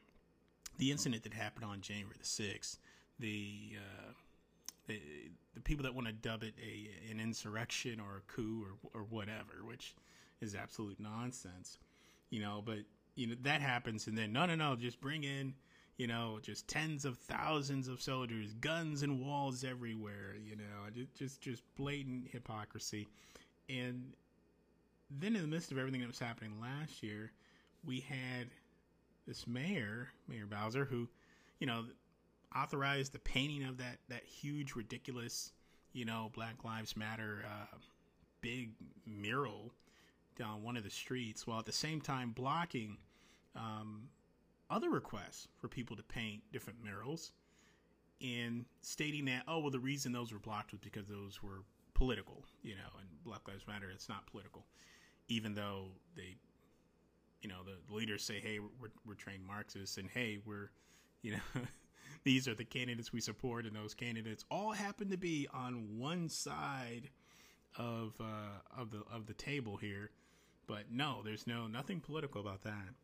the 0.79 0.91
incident 0.91 1.23
that 1.23 1.35
happened 1.35 1.65
on 1.65 1.81
January 1.81 2.17
the 2.19 2.27
sixth. 2.27 2.79
The, 3.21 3.77
uh, 3.77 4.13
the 4.87 5.01
the 5.55 5.61
people 5.61 5.85
that 5.85 5.95
want 5.95 6.07
to 6.07 6.13
dub 6.13 6.43
it 6.43 6.55
a 6.63 7.11
an 7.11 7.21
insurrection 7.21 8.01
or 8.01 8.19
a 8.19 8.33
coup 8.33 8.65
or 8.65 9.01
or 9.01 9.05
whatever, 9.05 9.65
which 9.65 9.95
is 10.41 10.55
absolute 10.55 10.99
nonsense, 10.99 11.79
you 12.31 12.41
know. 12.41 12.63
But 12.65 12.79
you 13.15 13.29
know 13.29 13.37
that 13.43 13.61
happens, 13.61 14.07
and 14.07 14.17
then 14.17 14.33
no, 14.33 14.47
no, 14.47 14.55
no, 14.55 14.77
just 14.77 15.01
bring 15.01 15.25
in 15.25 15.55
you 15.99 16.07
know, 16.07 16.39
just 16.43 16.67
tens 16.69 17.05
of 17.05 17.19
thousands 17.19 17.87
of 17.87 18.01
soldiers, 18.01 18.55
guns 18.55 19.03
and 19.03 19.21
walls 19.21 19.63
everywhere, 19.63 20.35
you 20.43 20.57
know, 20.57 21.05
just 21.15 21.41
just 21.41 21.63
blatant 21.77 22.29
hypocrisy. 22.31 23.09
And 23.69 24.13
then 25.11 25.37
in 25.37 25.43
the 25.43 25.49
midst 25.49 25.71
of 25.71 25.79
everything 25.79 26.01
that 26.01 26.07
was 26.09 26.19
happening 26.19 26.61
last 26.61 27.03
year, 27.03 27.33
we 27.85 28.01
had 28.01 28.49
this 29.27 29.47
mayor, 29.47 30.09
Mayor 30.29 30.47
Bowser, 30.47 30.85
who, 30.85 31.09
you 31.61 31.67
know, 31.67 31.85
authorized 32.57 33.13
the 33.13 33.19
painting 33.19 33.65
of 33.65 33.79
that 33.79 33.99
that 34.09 34.25
huge, 34.25 34.75
ridiculous, 34.75 35.53
you 35.93 36.05
know, 36.05 36.31
Black 36.35 36.65
Lives 36.65 36.97
Matter 36.97 37.45
uh, 37.47 37.77
big 38.41 38.71
mural 39.07 39.73
down 40.37 40.63
one 40.63 40.77
of 40.77 40.85
the 40.85 40.91
streets, 40.91 41.47
while 41.47 41.59
at 41.59 41.67
the 41.67 41.73
same 41.73 42.01
time 42.01 42.31
blocking 42.31 42.97
um, 43.55 44.09
other 44.71 44.91
requests 44.91 45.49
for 45.59 45.69
people 45.69 45.97
to 45.97 46.03
paint 46.03 46.43
different 46.53 46.83
murals 46.83 47.33
and 48.23 48.65
stating 48.81 49.25
that, 49.27 49.43
oh, 49.49 49.59
well, 49.59 49.71
the 49.71 49.81
reason 49.81 50.13
those 50.13 50.33
were 50.33 50.39
blocked 50.39 50.73
was 50.73 50.81
because 50.81 51.09
those 51.09 51.43
were 51.43 51.63
political, 51.95 52.45
you 52.63 52.75
know, 52.75 52.99
and 52.99 53.09
Black 53.25 53.47
Lives 53.49 53.67
Matter, 53.67 53.91
it's 53.93 54.09
not 54.09 54.27
political, 54.27 54.65
even 55.29 55.55
though 55.55 55.89
they, 56.17 56.37
you 57.43 57.49
know, 57.49 57.59
the 57.65 57.95
leaders 57.95 58.23
say, 58.23 58.41
hey, 58.41 58.59
we're, 58.61 58.91
we're 59.07 59.15
trained 59.15 59.45
Marxists, 59.45 59.99
and 59.99 60.09
hey, 60.09 60.39
we're, 60.47 60.71
you 61.23 61.33
know, 61.33 61.41
these 62.25 62.49
are 62.49 62.55
the 62.55 62.65
candidates 62.65 63.13
we 63.13 63.21
support, 63.21 63.67
and 63.67 63.75
those 63.75 63.95
candidates 63.95 64.45
all 64.51 64.73
happen 64.73 65.11
to 65.11 65.17
be 65.17 65.49
on 65.53 65.99
one 65.99 66.29
side 66.29 67.11
of 67.77 68.15
uh, 68.21 68.81
of 68.81 68.91
the 68.91 69.03
of 69.13 69.27
the 69.27 69.35
table 69.35 69.77
here, 69.77 70.11
but 70.67 70.91
no, 70.91 71.21
there's 71.25 71.47
no 71.47 71.67
nothing 71.67 72.01
political 72.01 72.41
about 72.41 72.63
that. 72.63 72.95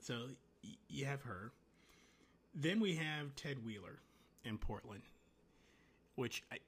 So 0.00 0.28
you 0.88 1.04
have 1.04 1.22
her. 1.22 1.52
Then 2.54 2.80
we 2.80 2.96
have 2.96 3.34
Ted 3.36 3.64
Wheeler 3.64 4.00
in 4.44 4.58
Portland, 4.58 5.02
which 6.16 6.42
I 6.50 6.58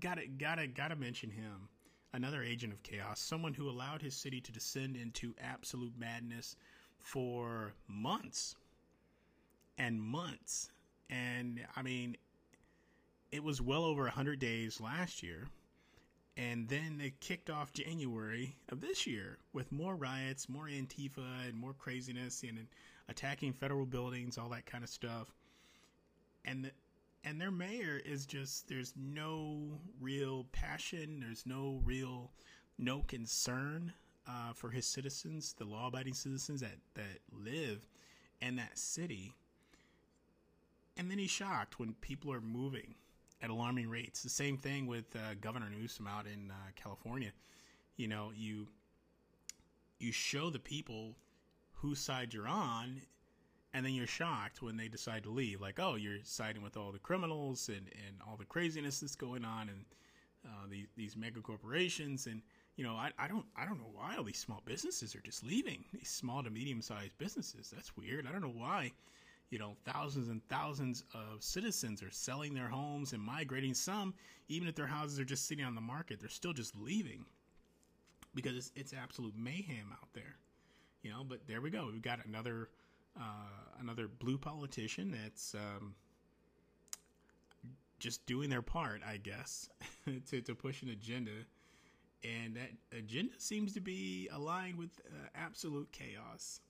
gotta 0.00 0.26
gotta 0.26 0.66
gotta 0.66 0.96
mention 0.96 1.30
him. 1.30 1.68
Another 2.14 2.42
agent 2.42 2.72
of 2.72 2.82
chaos, 2.82 3.20
someone 3.20 3.52
who 3.52 3.68
allowed 3.68 4.00
his 4.00 4.14
city 4.16 4.40
to 4.40 4.50
descend 4.50 4.96
into 4.96 5.34
absolute 5.42 5.92
madness 5.98 6.56
for 7.00 7.74
months 7.86 8.56
and 9.78 10.02
months. 10.02 10.70
And 11.08 11.60
I 11.76 11.82
mean, 11.82 12.16
it 13.32 13.42
was 13.42 13.62
well 13.62 13.84
over 13.84 14.02
100 14.02 14.38
days 14.38 14.80
last 14.80 15.22
year 15.22 15.48
and 16.38 16.68
then 16.68 17.00
it 17.02 17.18
kicked 17.18 17.50
off 17.50 17.72
January 17.72 18.56
of 18.68 18.80
this 18.80 19.08
year 19.08 19.38
with 19.52 19.72
more 19.72 19.96
riots, 19.96 20.48
more 20.48 20.66
Antifa, 20.66 21.48
and 21.48 21.58
more 21.58 21.72
craziness, 21.72 22.44
and 22.44 22.68
attacking 23.08 23.52
federal 23.52 23.84
buildings, 23.84 24.38
all 24.38 24.48
that 24.50 24.64
kind 24.64 24.84
of 24.84 24.88
stuff. 24.88 25.34
And 26.44 26.70
and 27.24 27.40
their 27.40 27.50
mayor 27.50 28.00
is 28.06 28.24
just 28.24 28.68
there's 28.68 28.94
no 28.96 29.80
real 30.00 30.46
passion, 30.52 31.18
there's 31.20 31.44
no 31.44 31.80
real 31.84 32.30
no 32.78 33.02
concern 33.08 33.92
uh, 34.28 34.52
for 34.54 34.70
his 34.70 34.86
citizens, 34.86 35.56
the 35.58 35.64
law-abiding 35.64 36.14
citizens 36.14 36.60
that 36.60 36.78
that 36.94 37.18
live 37.32 37.84
in 38.40 38.54
that 38.56 38.78
city. 38.78 39.34
And 40.98 41.08
then 41.08 41.18
he's 41.18 41.30
shocked 41.30 41.78
when 41.78 41.94
people 42.00 42.32
are 42.32 42.40
moving 42.40 42.96
at 43.40 43.50
alarming 43.50 43.88
rates. 43.88 44.22
The 44.22 44.28
same 44.28 44.58
thing 44.58 44.86
with 44.86 45.14
uh, 45.14 45.34
Governor 45.40 45.70
Newsom 45.70 46.08
out 46.08 46.26
in 46.26 46.50
uh, 46.50 46.54
California. 46.74 47.30
You 47.96 48.08
know, 48.08 48.32
you 48.36 48.66
you 50.00 50.12
show 50.12 50.50
the 50.50 50.58
people 50.58 51.14
whose 51.72 52.00
side 52.00 52.34
you're 52.34 52.48
on, 52.48 53.00
and 53.72 53.86
then 53.86 53.94
you're 53.94 54.06
shocked 54.06 54.60
when 54.60 54.76
they 54.76 54.88
decide 54.88 55.22
to 55.24 55.30
leave. 55.30 55.60
Like, 55.60 55.78
oh, 55.80 55.94
you're 55.94 56.18
siding 56.24 56.62
with 56.62 56.76
all 56.76 56.92
the 56.92 56.98
criminals 56.98 57.68
and, 57.68 57.88
and 58.06 58.16
all 58.26 58.36
the 58.36 58.44
craziness 58.44 59.00
that's 59.00 59.16
going 59.16 59.44
on, 59.44 59.68
and 59.68 59.84
uh, 60.44 60.66
these 60.68 60.88
these 60.96 61.16
mega 61.16 61.40
corporations, 61.40 62.26
and 62.26 62.42
you 62.76 62.84
know, 62.84 62.94
I, 62.94 63.12
I 63.18 63.28
don't 63.28 63.46
I 63.56 63.64
don't 63.64 63.78
know 63.78 63.90
why 63.92 64.16
all 64.16 64.24
these 64.24 64.38
small 64.38 64.62
businesses 64.64 65.14
are 65.14 65.20
just 65.20 65.44
leaving. 65.44 65.84
These 65.92 66.10
small 66.10 66.42
to 66.42 66.50
medium 66.50 66.82
sized 66.82 67.16
businesses. 67.18 67.72
That's 67.74 67.96
weird. 67.96 68.26
I 68.26 68.32
don't 68.32 68.42
know 68.42 68.48
why 68.48 68.92
you 69.50 69.58
know, 69.58 69.76
thousands 69.84 70.28
and 70.28 70.46
thousands 70.48 71.04
of 71.14 71.42
citizens 71.42 72.02
are 72.02 72.10
selling 72.10 72.54
their 72.54 72.68
homes 72.68 73.12
and 73.12 73.22
migrating. 73.22 73.74
Some, 73.74 74.14
even 74.48 74.68
if 74.68 74.74
their 74.74 74.86
houses 74.86 75.18
are 75.18 75.24
just 75.24 75.46
sitting 75.46 75.64
on 75.64 75.74
the 75.74 75.80
market, 75.80 76.20
they're 76.20 76.28
still 76.28 76.52
just 76.52 76.76
leaving 76.76 77.24
because 78.34 78.56
it's, 78.56 78.72
it's 78.76 78.92
absolute 78.92 79.34
mayhem 79.36 79.92
out 79.92 80.08
there. 80.12 80.36
You 81.02 81.10
know, 81.10 81.24
but 81.26 81.46
there 81.46 81.60
we 81.60 81.70
go. 81.70 81.88
We've 81.90 82.02
got 82.02 82.24
another 82.26 82.68
uh, 83.18 83.80
another 83.80 84.08
blue 84.08 84.38
politician 84.38 85.16
that's 85.22 85.54
um, 85.54 85.94
just 87.98 88.24
doing 88.26 88.50
their 88.50 88.62
part, 88.62 89.02
I 89.06 89.16
guess, 89.16 89.68
to, 90.30 90.40
to 90.40 90.54
push 90.54 90.82
an 90.82 90.90
agenda. 90.90 91.30
And 92.24 92.56
that 92.56 92.70
agenda 92.96 93.34
seems 93.38 93.72
to 93.74 93.80
be 93.80 94.28
aligned 94.32 94.76
with 94.76 94.90
uh, 95.06 95.28
absolute 95.34 95.90
chaos. 95.92 96.60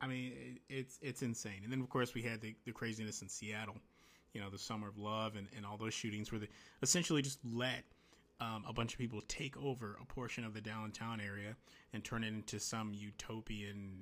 I 0.00 0.06
mean, 0.06 0.58
it's 0.68 0.98
it's 1.02 1.22
insane. 1.22 1.60
And 1.62 1.72
then 1.72 1.80
of 1.80 1.88
course 1.88 2.14
we 2.14 2.22
had 2.22 2.40
the, 2.40 2.54
the 2.64 2.72
craziness 2.72 3.22
in 3.22 3.28
Seattle, 3.28 3.76
you 4.32 4.40
know, 4.40 4.50
the 4.50 4.58
summer 4.58 4.88
of 4.88 4.98
love 4.98 5.36
and, 5.36 5.46
and 5.56 5.66
all 5.66 5.76
those 5.76 5.94
shootings 5.94 6.32
where 6.32 6.40
they 6.40 6.48
essentially 6.82 7.22
just 7.22 7.38
let 7.44 7.84
um, 8.40 8.64
a 8.66 8.72
bunch 8.72 8.94
of 8.94 8.98
people 8.98 9.20
take 9.28 9.56
over 9.58 9.98
a 10.00 10.06
portion 10.06 10.44
of 10.44 10.54
the 10.54 10.60
downtown 10.60 11.20
area 11.20 11.54
and 11.92 12.02
turn 12.02 12.24
it 12.24 12.28
into 12.28 12.58
some 12.58 12.92
utopian 12.94 13.98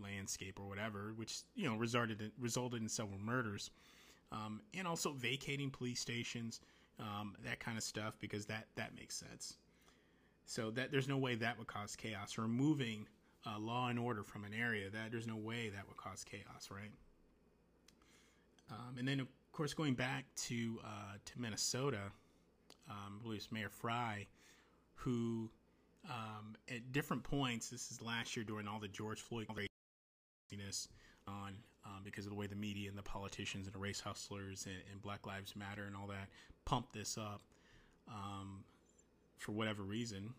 landscape 0.00 0.60
or 0.60 0.68
whatever, 0.68 1.12
which 1.16 1.40
you 1.54 1.68
know 1.68 1.76
resulted 1.76 2.20
in, 2.20 2.32
resulted 2.38 2.80
in 2.80 2.88
several 2.88 3.18
murders, 3.18 3.70
um, 4.32 4.60
and 4.74 4.86
also 4.86 5.12
vacating 5.12 5.70
police 5.70 6.00
stations, 6.00 6.60
um, 7.00 7.34
that 7.44 7.58
kind 7.58 7.76
of 7.76 7.82
stuff 7.82 8.16
because 8.20 8.46
that 8.46 8.66
that 8.76 8.94
makes 8.94 9.16
sense. 9.16 9.56
So 10.44 10.70
that 10.70 10.92
there's 10.92 11.08
no 11.08 11.18
way 11.18 11.34
that 11.34 11.58
would 11.58 11.66
cause 11.66 11.96
chaos. 11.96 12.38
Removing 12.38 13.08
uh, 13.46 13.58
law 13.58 13.88
and 13.88 13.98
order 13.98 14.22
from 14.22 14.44
an 14.44 14.52
area, 14.52 14.90
that 14.90 15.10
there's 15.10 15.26
no 15.26 15.36
way 15.36 15.70
that 15.70 15.86
would 15.88 15.96
cause 15.96 16.24
chaos, 16.24 16.68
right? 16.70 16.90
Um, 18.70 18.98
and 18.98 19.06
then, 19.06 19.20
of 19.20 19.28
course, 19.52 19.74
going 19.74 19.94
back 19.94 20.24
to 20.36 20.80
uh, 20.84 21.14
to 21.24 21.40
Minnesota, 21.40 22.10
um, 22.90 23.18
I 23.20 23.22
believe 23.22 23.38
it's 23.38 23.52
Mayor 23.52 23.68
Fry, 23.68 24.26
who 24.94 25.50
um, 26.08 26.56
at 26.68 26.92
different 26.92 27.22
points, 27.22 27.68
this 27.68 27.90
is 27.90 28.02
last 28.02 28.36
year 28.36 28.44
during 28.44 28.66
all 28.66 28.80
the 28.80 28.88
George 28.88 29.20
Floyd 29.20 29.46
craziness 29.48 30.88
on 31.26 31.56
um, 31.84 32.02
because 32.04 32.26
of 32.26 32.30
the 32.30 32.36
way 32.36 32.46
the 32.46 32.56
media 32.56 32.88
and 32.88 32.98
the 32.98 33.02
politicians 33.02 33.66
and 33.66 33.74
the 33.74 33.78
race 33.78 34.00
hustlers 34.00 34.66
and, 34.66 34.76
and 34.90 35.02
Black 35.02 35.26
Lives 35.26 35.54
Matter 35.56 35.84
and 35.84 35.96
all 35.96 36.06
that 36.06 36.28
pumped 36.64 36.92
this 36.92 37.18
up 37.18 37.42
um, 38.08 38.64
for 39.38 39.52
whatever 39.52 39.82
reason 39.82 40.34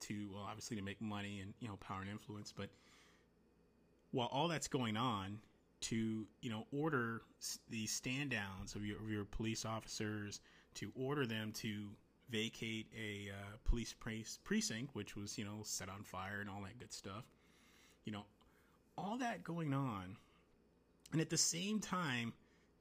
to 0.00 0.28
well, 0.32 0.46
obviously 0.48 0.76
to 0.76 0.82
make 0.82 1.00
money 1.00 1.40
and 1.40 1.54
you 1.60 1.68
know 1.68 1.76
power 1.76 2.00
and 2.00 2.10
influence, 2.10 2.52
but 2.56 2.68
while 4.12 4.28
all 4.32 4.48
that's 4.48 4.68
going 4.68 4.96
on, 4.96 5.38
to 5.82 6.26
you 6.40 6.50
know 6.50 6.66
order 6.72 7.22
the 7.70 7.86
stand 7.86 8.30
downs 8.30 8.74
of 8.74 8.84
your, 8.84 8.98
of 8.98 9.10
your 9.10 9.24
police 9.24 9.64
officers 9.64 10.40
to 10.74 10.92
order 10.94 11.26
them 11.26 11.52
to 11.52 11.88
vacate 12.28 12.86
a 12.96 13.30
uh, 13.30 13.56
police 13.64 13.94
precinct, 14.44 14.94
which 14.94 15.16
was, 15.16 15.38
you 15.38 15.44
know, 15.44 15.60
set 15.62 15.88
on 15.88 16.02
fire 16.02 16.40
and 16.40 16.50
all 16.50 16.62
that 16.62 16.78
good 16.78 16.92
stuff. 16.92 17.24
You 18.04 18.12
know, 18.12 18.24
all 18.96 19.18
that 19.18 19.44
going 19.44 19.74
on. 19.74 20.16
And 21.12 21.20
at 21.20 21.30
the 21.30 21.36
same 21.36 21.80
time, 21.80 22.32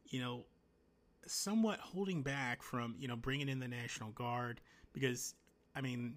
you 0.08 0.20
know, 0.20 0.46
somewhat 1.28 1.80
holding 1.80 2.22
back 2.22 2.62
from, 2.62 2.96
you 3.00 3.08
know, 3.08 3.16
bringing 3.16 3.50
in 3.50 3.60
the 3.60 3.68
National 3.68 4.12
Guard 4.12 4.62
because, 4.94 5.36
I 5.76 5.82
mean, 5.82 6.16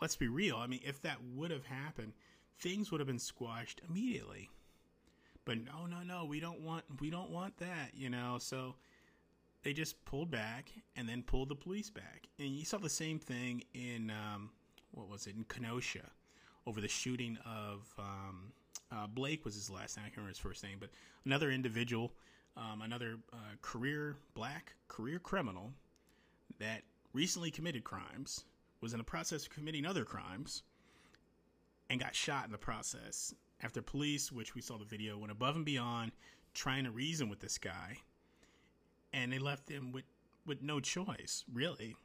let's 0.00 0.16
be 0.16 0.28
real. 0.28 0.56
I 0.56 0.66
mean, 0.66 0.80
if 0.84 1.00
that 1.02 1.18
would 1.34 1.50
have 1.50 1.64
happened, 1.64 2.12
things 2.58 2.90
would 2.90 3.00
have 3.00 3.06
been 3.06 3.18
squashed 3.18 3.80
immediately. 3.88 4.50
But 5.44 5.58
no, 5.58 5.86
no, 5.86 6.02
no, 6.02 6.24
we 6.24 6.40
don't 6.40 6.60
want 6.60 6.84
we 7.00 7.10
don't 7.10 7.30
want 7.30 7.58
that, 7.58 7.90
you 7.94 8.08
know. 8.08 8.38
So 8.40 8.76
they 9.62 9.72
just 9.72 10.02
pulled 10.04 10.30
back 10.30 10.70
and 10.96 11.08
then 11.08 11.22
pulled 11.22 11.48
the 11.48 11.54
police 11.54 11.90
back. 11.90 12.28
And 12.38 12.48
you 12.48 12.64
saw 12.64 12.78
the 12.78 12.88
same 12.88 13.18
thing 13.18 13.62
in 13.74 14.10
um, 14.10 14.50
what 14.92 15.08
was 15.08 15.26
it 15.26 15.36
in 15.36 15.44
Kenosha 15.44 16.10
over 16.66 16.80
the 16.80 16.88
shooting 16.88 17.38
of 17.44 17.82
um, 17.98 18.52
uh, 18.90 19.06
Blake 19.06 19.44
was 19.44 19.54
his 19.54 19.70
last 19.70 19.96
name. 19.96 20.04
I 20.06 20.08
can't 20.08 20.18
remember 20.18 20.30
his 20.30 20.38
first 20.38 20.62
name, 20.62 20.76
but 20.80 20.90
another 21.26 21.50
individual, 21.50 22.12
um, 22.56 22.82
another 22.82 23.16
uh, 23.32 23.36
career 23.60 24.16
black 24.34 24.74
career 24.88 25.18
criminal 25.18 25.72
that 26.58 26.82
recently 27.12 27.50
committed 27.50 27.84
crimes, 27.84 28.44
was 28.84 28.92
in 28.92 28.98
the 28.98 29.04
process 29.04 29.42
of 29.42 29.50
committing 29.50 29.84
other 29.84 30.04
crimes, 30.04 30.62
and 31.90 31.98
got 31.98 32.14
shot 32.14 32.46
in 32.46 32.52
the 32.52 32.58
process. 32.58 33.34
After 33.62 33.82
police, 33.82 34.30
which 34.30 34.54
we 34.54 34.60
saw 34.60 34.78
the 34.78 34.84
video, 34.84 35.18
went 35.18 35.32
above 35.32 35.56
and 35.56 35.64
beyond 35.64 36.12
trying 36.54 36.84
to 36.84 36.90
reason 36.92 37.28
with 37.28 37.40
this 37.40 37.58
guy 37.58 37.98
and 39.14 39.32
they 39.32 39.38
left 39.38 39.68
him 39.68 39.92
with 39.92 40.04
with 40.44 40.62
no 40.62 40.78
choice, 40.78 41.44
really. 41.50 41.96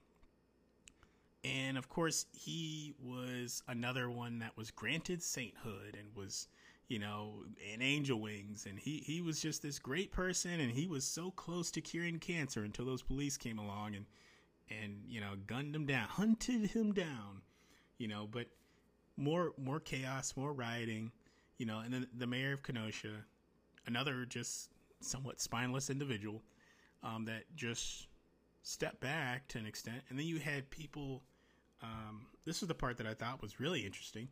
And 1.44 1.78
of 1.78 1.90
course, 1.90 2.26
he 2.32 2.94
was 3.02 3.64
another 3.68 4.10
one 4.10 4.40
that 4.40 4.56
was 4.56 4.72
granted 4.72 5.22
sainthood 5.22 5.98
and 5.98 6.16
was, 6.16 6.48
you 6.88 7.00
know, 7.00 7.44
in 7.74 7.82
angel 7.82 8.22
wings. 8.22 8.66
And 8.70 8.80
he, 8.80 9.04
he 9.06 9.22
was 9.22 9.42
just 9.42 9.62
this 9.62 9.80
great 9.80 10.12
person. 10.12 10.60
And 10.60 10.72
he 10.72 10.88
was 10.88 11.04
so 11.04 11.32
close 11.32 11.72
to 11.72 11.82
curing 11.82 12.20
cancer 12.20 12.64
until 12.64 12.86
those 12.86 13.02
police 13.02 13.38
came 13.38 13.58
along 13.58 13.96
and, 13.96 14.06
and, 14.70 15.04
you 15.08 15.22
know, 15.22 15.36
gunned 15.48 15.76
him 15.76 15.86
down, 15.86 16.08
hunted 16.08 16.72
him 16.72 16.94
down, 16.94 17.42
you 17.98 18.08
know, 18.08 18.28
but 18.30 18.48
more, 19.18 19.54
more 19.58 19.80
chaos, 19.80 20.34
more 20.36 20.54
rioting, 20.54 21.12
you 21.58 21.66
know, 21.66 21.80
and 21.80 21.94
then 21.94 22.08
the 22.18 22.28
mayor 22.28 22.54
of 22.54 22.64
Kenosha, 22.64 23.26
another 23.86 24.26
just 24.26 24.72
somewhat 25.02 25.42
spineless 25.42 25.90
individual, 25.90 26.44
um, 27.04 27.26
that 27.26 27.44
just 27.56 28.08
stepped 28.62 29.00
back 29.00 29.48
to 29.50 29.58
an 29.58 29.66
extent, 29.66 30.02
and 30.10 30.20
then 30.20 30.26
you 30.26 30.40
had 30.40 30.70
people. 30.70 31.24
Um, 31.82 32.28
this 32.46 32.62
is 32.62 32.68
the 32.68 32.76
part 32.76 32.98
that 32.98 33.08
I 33.08 33.14
thought 33.14 33.42
was 33.42 33.60
really 33.60 33.86
interesting. 33.86 34.28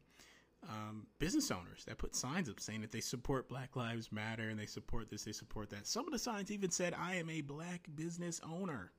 Um, 0.67 1.07
business 1.17 1.49
owners 1.51 1.85
that 1.85 1.97
put 1.97 2.15
signs 2.15 2.49
up 2.49 2.59
saying 2.59 2.81
that 2.81 2.91
they 2.91 2.99
support 2.99 3.47
Black 3.47 3.75
Lives 3.75 4.11
Matter 4.11 4.49
and 4.49 4.59
they 4.59 4.65
support 4.65 5.09
this, 5.09 5.23
they 5.23 5.31
support 5.31 5.69
that. 5.69 5.87
Some 5.87 6.05
of 6.07 6.11
the 6.11 6.19
signs 6.19 6.51
even 6.51 6.71
said, 6.71 6.93
"I 6.93 7.15
am 7.15 7.29
a 7.29 7.41
black 7.41 7.87
business 7.95 8.41
owner." 8.43 8.91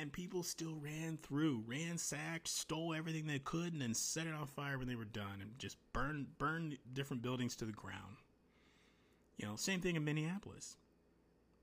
And 0.00 0.12
people 0.12 0.42
still 0.42 0.76
ran 0.80 1.18
through, 1.18 1.64
ransacked, 1.66 2.48
stole 2.48 2.94
everything 2.94 3.26
they 3.26 3.38
could, 3.38 3.72
and 3.72 3.82
then 3.82 3.94
set 3.94 4.26
it 4.26 4.34
on 4.34 4.46
fire 4.46 4.78
when 4.78 4.88
they 4.88 4.94
were 4.94 5.04
done, 5.04 5.40
and 5.40 5.58
just 5.58 5.76
burned 5.92 6.38
burned 6.38 6.78
different 6.92 7.22
buildings 7.22 7.56
to 7.56 7.64
the 7.64 7.72
ground. 7.72 8.16
You 9.36 9.46
know, 9.46 9.56
same 9.56 9.80
thing 9.80 9.96
in 9.96 10.04
Minneapolis 10.04 10.76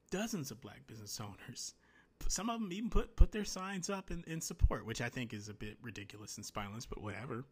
dozens 0.09 0.51
of 0.51 0.61
black 0.61 0.85
business 0.87 1.19
owners. 1.19 1.73
Some 2.27 2.49
of 2.49 2.59
them 2.59 2.71
even 2.73 2.89
put 2.89 3.15
put 3.15 3.31
their 3.31 3.45
signs 3.45 3.89
up 3.89 4.11
in, 4.11 4.23
in 4.27 4.41
support, 4.41 4.85
which 4.85 5.01
I 5.01 5.09
think 5.09 5.33
is 5.33 5.49
a 5.49 5.53
bit 5.53 5.77
ridiculous 5.81 6.35
and 6.37 6.45
spineless, 6.45 6.85
but 6.85 7.01
whatever. 7.01 7.45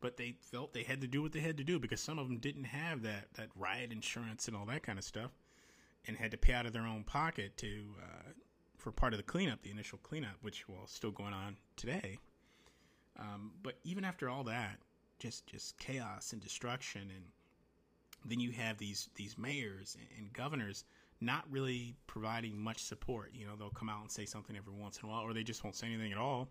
But 0.00 0.16
they 0.16 0.36
felt 0.40 0.72
they 0.72 0.84
had 0.84 1.00
to 1.00 1.08
do 1.08 1.20
what 1.22 1.32
they 1.32 1.40
had 1.40 1.56
to 1.56 1.64
do 1.64 1.80
because 1.80 2.00
some 2.00 2.18
of 2.18 2.28
them 2.28 2.38
didn't 2.38 2.64
have 2.64 3.02
that 3.02 3.26
that 3.34 3.48
riot 3.56 3.90
insurance 3.90 4.46
and 4.46 4.56
all 4.56 4.66
that 4.66 4.84
kind 4.84 4.98
of 4.98 5.04
stuff, 5.04 5.32
and 6.06 6.16
had 6.16 6.30
to 6.30 6.36
pay 6.36 6.52
out 6.52 6.66
of 6.66 6.72
their 6.72 6.86
own 6.86 7.02
pocket 7.02 7.56
to 7.58 7.84
uh, 8.00 8.30
for 8.88 8.92
part 8.92 9.12
of 9.12 9.18
the 9.18 9.22
cleanup, 9.22 9.60
the 9.60 9.70
initial 9.70 9.98
cleanup, 9.98 10.36
which 10.40 10.66
was 10.66 10.90
still 10.90 11.10
going 11.10 11.34
on 11.34 11.54
today. 11.76 12.16
Um, 13.18 13.52
but 13.62 13.74
even 13.84 14.02
after 14.02 14.30
all 14.30 14.44
that, 14.44 14.78
just 15.18 15.46
just 15.46 15.76
chaos 15.78 16.32
and 16.32 16.40
destruction, 16.40 17.02
and 17.02 17.24
then 18.24 18.40
you 18.40 18.50
have 18.52 18.78
these 18.78 19.10
these 19.14 19.36
mayors 19.36 19.98
and 20.16 20.32
governors 20.32 20.86
not 21.20 21.44
really 21.50 21.96
providing 22.06 22.58
much 22.58 22.82
support. 22.82 23.32
You 23.34 23.46
know, 23.46 23.56
they'll 23.56 23.68
come 23.68 23.90
out 23.90 24.00
and 24.00 24.10
say 24.10 24.24
something 24.24 24.56
every 24.56 24.72
once 24.72 25.00
in 25.02 25.06
a 25.06 25.12
while, 25.12 25.20
or 25.20 25.34
they 25.34 25.42
just 25.42 25.62
won't 25.64 25.76
say 25.76 25.88
anything 25.88 26.12
at 26.12 26.18
all. 26.18 26.48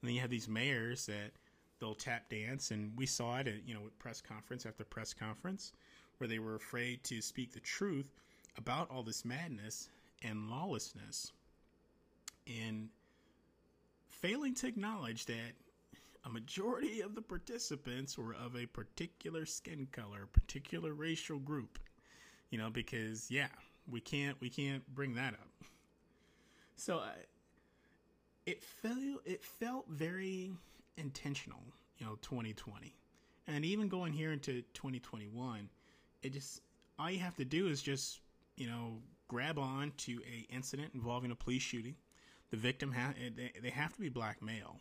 And 0.00 0.08
then 0.08 0.16
you 0.16 0.20
have 0.20 0.30
these 0.30 0.48
mayors 0.48 1.06
that 1.06 1.30
they'll 1.78 1.94
tap 1.94 2.28
dance, 2.28 2.72
and 2.72 2.90
we 2.96 3.06
saw 3.06 3.38
it 3.38 3.46
at 3.46 3.68
you 3.68 3.74
know 3.74 3.82
press 4.00 4.20
conference 4.20 4.66
after 4.66 4.82
press 4.82 5.14
conference, 5.14 5.72
where 6.16 6.26
they 6.26 6.40
were 6.40 6.56
afraid 6.56 7.04
to 7.04 7.22
speak 7.22 7.52
the 7.52 7.60
truth 7.60 8.16
about 8.56 8.90
all 8.90 9.04
this 9.04 9.24
madness 9.24 9.90
and 10.24 10.50
lawlessness, 10.50 11.32
and 12.48 12.88
failing 14.08 14.54
to 14.56 14.66
acknowledge 14.66 15.26
that 15.26 15.52
a 16.24 16.28
majority 16.28 17.00
of 17.00 17.14
the 17.14 17.22
participants 17.22 18.18
were 18.18 18.34
of 18.34 18.56
a 18.56 18.66
particular 18.66 19.46
skin 19.46 19.86
color, 19.92 20.26
particular 20.32 20.92
racial 20.92 21.38
group. 21.38 21.78
You 22.50 22.58
know, 22.58 22.70
because 22.70 23.30
yeah, 23.30 23.48
we 23.90 24.00
can't 24.00 24.40
we 24.40 24.50
can't 24.50 24.86
bring 24.94 25.14
that 25.14 25.34
up. 25.34 25.48
So 26.76 26.98
uh, 26.98 27.10
it 28.46 28.62
felt 28.62 28.98
it 29.24 29.44
felt 29.44 29.86
very 29.88 30.52
intentional, 30.96 31.60
you 31.98 32.06
know, 32.06 32.16
2020, 32.22 32.94
and 33.46 33.64
even 33.64 33.88
going 33.88 34.12
here 34.12 34.32
into 34.32 34.62
2021, 34.74 35.68
it 36.22 36.32
just 36.32 36.62
all 36.98 37.10
you 37.10 37.18
have 37.18 37.36
to 37.36 37.44
do 37.44 37.68
is 37.68 37.82
just 37.82 38.20
you 38.56 38.66
know 38.66 38.98
grab 39.28 39.58
on 39.58 39.92
to 39.98 40.20
a 40.26 40.52
incident 40.52 40.92
involving 40.94 41.30
a 41.30 41.34
police 41.34 41.62
shooting. 41.62 41.94
The 42.50 42.56
victim 42.56 42.92
ha- 42.92 43.14
they, 43.36 43.52
they 43.62 43.70
have 43.70 43.92
to 43.94 44.00
be 44.00 44.08
black 44.08 44.42
male. 44.42 44.80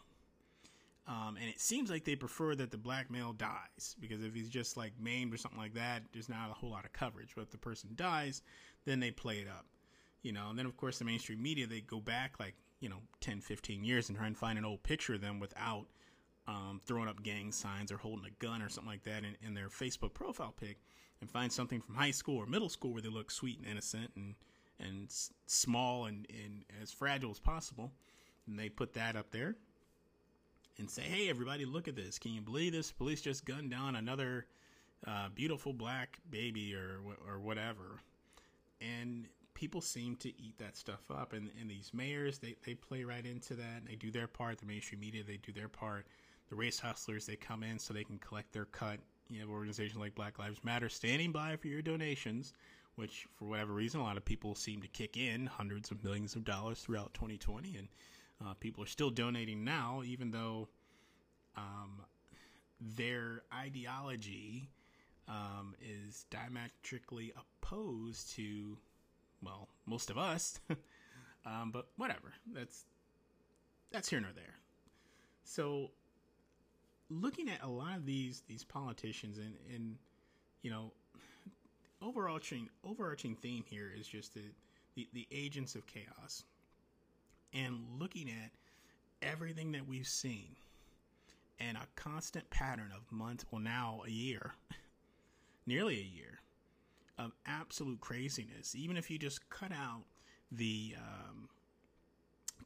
Um, 1.08 1.38
and 1.40 1.50
it 1.50 1.62
seems 1.62 1.90
like 1.90 2.04
they 2.04 2.16
prefer 2.16 2.54
that 2.56 2.70
the 2.70 2.78
black 2.78 3.10
male 3.10 3.32
dies 3.32 3.96
because 4.00 4.24
if 4.24 4.34
he's 4.34 4.50
just 4.50 4.76
like 4.76 4.92
maimed 5.00 5.34
or 5.34 5.38
something 5.38 5.60
like 5.60 5.74
that, 5.76 6.04
there's 6.12 6.28
not 6.28 6.50
a 6.50 6.54
whole 6.54 6.72
lot 6.72 6.84
of 6.84 6.92
coverage. 6.92 7.32
But 7.34 7.44
if 7.44 7.52
the 7.52 7.58
person 7.58 7.92
dies, 7.96 8.42
then 8.86 9.00
they 9.00 9.12
play 9.12 9.38
it 9.38 9.48
up, 9.48 9.66
you 10.22 10.34
know. 10.34 10.50
And 10.50 10.60
then 10.60 10.66
of 10.66 10.76
course 10.76 11.00
the 11.00 11.06
mainstream 11.06 11.42
media 11.42 11.66
they 11.66 11.80
go 11.80 12.02
back 12.02 12.36
like 12.40 12.56
you 12.82 12.90
know 12.90 13.02
10, 13.22 13.40
15 13.40 13.86
years 13.86 14.10
and 14.10 14.18
try 14.18 14.28
and 14.28 14.38
find 14.38 14.58
an 14.58 14.66
old 14.66 14.84
picture 14.84 15.14
of 15.14 15.22
them 15.22 15.40
without 15.40 15.86
um, 16.48 16.82
throwing 16.86 17.08
up 17.08 17.24
gang 17.24 17.54
signs 17.54 17.92
or 17.92 17.98
holding 17.98 18.26
a 18.26 18.44
gun 18.44 18.62
or 18.62 18.68
something 18.68 18.92
like 18.92 19.04
that 19.04 19.24
in, 19.24 19.36
in 19.46 19.54
their 19.54 19.70
Facebook 19.70 20.14
profile 20.14 20.54
pic, 20.58 20.78
and 21.22 21.30
find 21.30 21.52
something 21.52 21.82
from 21.82 21.96
high 21.96 22.12
school 22.12 22.38
or 22.38 22.46
middle 22.46 22.70
school 22.70 22.92
where 22.92 23.02
they 23.02 23.10
look 23.10 23.32
sweet 23.32 23.60
and 23.60 23.68
innocent 23.68 24.12
and 24.16 24.36
and 24.80 25.08
small 25.46 26.06
and, 26.06 26.28
and 26.30 26.64
as 26.82 26.92
fragile 26.92 27.32
as 27.32 27.40
possible, 27.40 27.92
and 28.48 28.58
they 28.58 28.70
put 28.70 28.94
that 28.94 29.16
up 29.16 29.32
there 29.32 29.56
and 30.78 30.90
say, 30.90 31.02
"Hey, 31.02 31.30
everybody, 31.30 31.66
look 31.66 31.88
at 31.88 31.96
this! 31.96 32.20
Can 32.20 32.34
you 32.34 32.42
believe 32.42 32.74
this? 32.74 32.92
Police 32.92 33.22
just 33.22 33.46
gunned 33.46 33.72
down 33.72 33.96
another 33.96 34.46
uh, 35.06 35.30
beautiful 35.34 35.74
black 35.74 36.20
baby 36.30 36.76
or 36.76 37.00
or 37.28 37.40
whatever." 37.40 38.02
And 38.80 39.28
people 39.54 39.82
seem 39.82 40.16
to 40.18 40.30
eat 40.40 40.56
that 40.60 40.78
stuff 40.78 41.02
up, 41.10 41.34
and, 41.34 41.50
and 41.60 41.70
these 41.70 41.92
mayors 41.94 42.38
they 42.38 42.56
they 42.66 42.76
play 42.76 43.04
right 43.04 43.26
into 43.26 43.56
that. 43.56 43.78
And 43.80 43.88
they 43.88 43.96
do 43.96 44.12
their 44.12 44.28
part. 44.28 44.60
The 44.60 44.66
mainstream 44.66 45.02
media 45.02 45.24
they 45.24 45.38
do 45.38 45.52
their 45.52 45.70
part. 45.70 46.06
The 46.50 46.56
race 46.56 46.80
hustlers 46.80 47.26
they 47.26 47.36
come 47.36 47.64
in 47.64 47.80
so 47.80 47.94
they 47.94 48.04
can 48.04 48.20
collect 48.20 48.54
their 48.54 48.66
cut. 48.66 49.00
You 49.30 49.42
have 49.42 49.50
organizations 49.50 50.00
like 50.00 50.16
Black 50.16 50.40
Lives 50.40 50.64
Matter 50.64 50.88
standing 50.88 51.32
by 51.34 51.58
for 51.58 51.68
your 51.68 51.82
donations, 51.82 52.54
which 52.98 53.26
for 53.38 53.46
whatever 53.46 53.74
reason 53.74 54.02
a 54.02 54.04
lot 54.04 54.18
of 54.18 54.26
people 54.26 54.54
seem 54.54 54.82
to 54.82 54.88
kick 54.90 55.16
in 55.16 55.46
hundreds 55.46 55.90
of 55.90 56.04
millions 56.04 56.36
of 56.36 56.44
dollars 56.44 56.80
throughout 56.80 57.14
2020 57.14 57.78
and 57.78 57.88
uh, 58.46 58.54
people 58.60 58.84
are 58.84 58.88
still 58.88 59.10
donating 59.10 59.64
now, 59.64 60.04
even 60.06 60.30
though 60.30 60.68
their 62.80 63.44
ideology 63.54 64.70
um, 65.28 65.76
is 65.82 66.26
diametrically 66.30 67.34
opposed 67.36 68.32
to, 68.36 68.78
well, 69.42 69.68
most 69.86 70.10
of 70.10 70.18
us. 70.18 70.60
um, 71.46 71.72
but 71.72 71.88
whatever. 71.98 72.34
That's 72.54 72.86
that's 73.92 74.10
here 74.10 74.20
nor 74.20 74.32
there. 74.34 74.56
So, 75.44 75.92
looking 77.10 77.50
at 77.50 77.64
a 77.64 77.68
lot 77.68 77.98
of 77.98 78.06
these 78.06 78.44
these 78.48 78.64
politicians 78.64 79.38
and 79.38 79.56
and 79.74 79.96
you 80.62 80.70
know, 80.72 80.92
overarching 82.02 82.70
overarching 82.84 83.36
theme 83.36 83.64
here 83.68 83.92
is 83.98 84.08
just 84.08 84.34
the 84.34 84.44
the, 84.96 85.08
the 85.14 85.28
agents 85.32 85.76
of 85.76 85.86
chaos, 85.86 86.44
and 87.54 87.78
looking 88.00 88.30
at 88.30 88.52
everything 89.22 89.72
that 89.72 89.88
we've 89.88 90.08
seen 90.08 90.56
and 91.60 91.78
a 91.78 91.88
constant 91.96 92.50
pattern 92.50 92.92
of 92.96 93.12
months, 93.12 93.46
well, 93.52 93.62
now 93.62 94.02
a 94.06 94.10
year, 94.10 94.54
nearly 95.66 96.00
a 96.00 96.04
year 96.04 96.40
of 97.18 97.32
absolute 97.46 98.00
craziness. 98.00 98.76
Even 98.76 98.98
if 98.98 99.10
you 99.10 99.18
just 99.18 99.50
cut 99.50 99.72
out 99.72 100.04
the 100.52 100.96
um, 100.98 101.50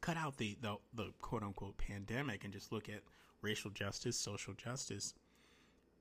cut 0.00 0.16
out 0.16 0.36
the, 0.36 0.56
the 0.60 0.76
the 0.94 1.12
quote 1.20 1.42
unquote 1.42 1.76
pandemic 1.78 2.44
and 2.44 2.52
just 2.52 2.72
look 2.72 2.88
at 2.88 3.00
racial 3.40 3.70
justice, 3.70 4.16
social 4.16 4.54
justice, 4.54 5.14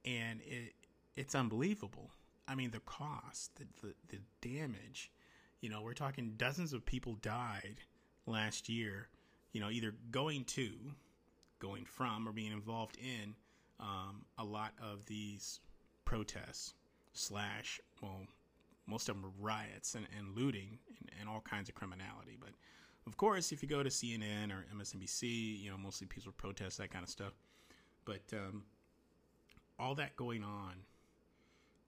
and 0.06 0.42
it 0.42 0.74
it's 1.16 1.36
unbelievable. 1.36 2.12
I 2.52 2.56
mean, 2.56 2.72
the 2.72 2.82
cost, 2.82 3.56
the, 3.56 3.66
the, 3.82 3.94
the 4.10 4.18
damage. 4.42 5.10
You 5.62 5.70
know, 5.70 5.82
we're 5.82 5.94
talking 5.94 6.34
dozens 6.36 6.74
of 6.74 6.86
people 6.86 7.16
died 7.22 7.78
last 8.26 8.68
year. 8.68 9.08
You 9.54 9.62
know, 9.62 9.70
either 9.70 9.94
going 10.12 10.44
to, 10.46 10.72
going 11.60 11.86
from, 11.86 12.28
or 12.28 12.34
being 12.34 12.52
involved 12.52 12.98
in 12.98 13.36
um, 13.80 14.26
a 14.38 14.44
lot 14.44 14.74
of 14.82 15.06
these 15.06 15.62
protests 16.04 16.74
slash 17.14 17.80
well 18.02 18.22
most 18.88 19.08
of 19.10 19.16
them 19.16 19.24
were 19.24 19.46
riots 19.46 19.96
and, 19.96 20.08
and 20.18 20.36
looting 20.36 20.80
and, 21.00 21.12
and, 21.20 21.30
all 21.30 21.42
kinds 21.42 21.68
of 21.68 21.76
criminality 21.76 22.38
but 22.40 22.50
of 23.06 23.18
course 23.18 23.52
if 23.52 23.62
you 23.62 23.68
go 23.68 23.84
to 23.84 23.90
cnn 23.90 24.50
or 24.50 24.66
msnbc 24.78 25.62
you 25.62 25.70
know 25.70 25.78
mostly 25.78 26.08
peaceful 26.08 26.34
protests 26.38 26.78
that 26.78 26.90
kind 26.90 27.04
of 27.04 27.10
stuff 27.10 27.34
but 28.06 28.22
um, 28.34 28.64
all 29.78 29.94
that 29.94 30.16
going 30.16 30.44
on 30.44 30.74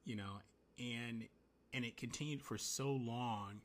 you 0.06 0.15
know 0.15 0.39
and 0.79 1.23
and 1.73 1.86
it 1.86 1.97
continued 1.97 2.41
for 2.41 2.57
so 2.57 2.91
long. 2.91 3.62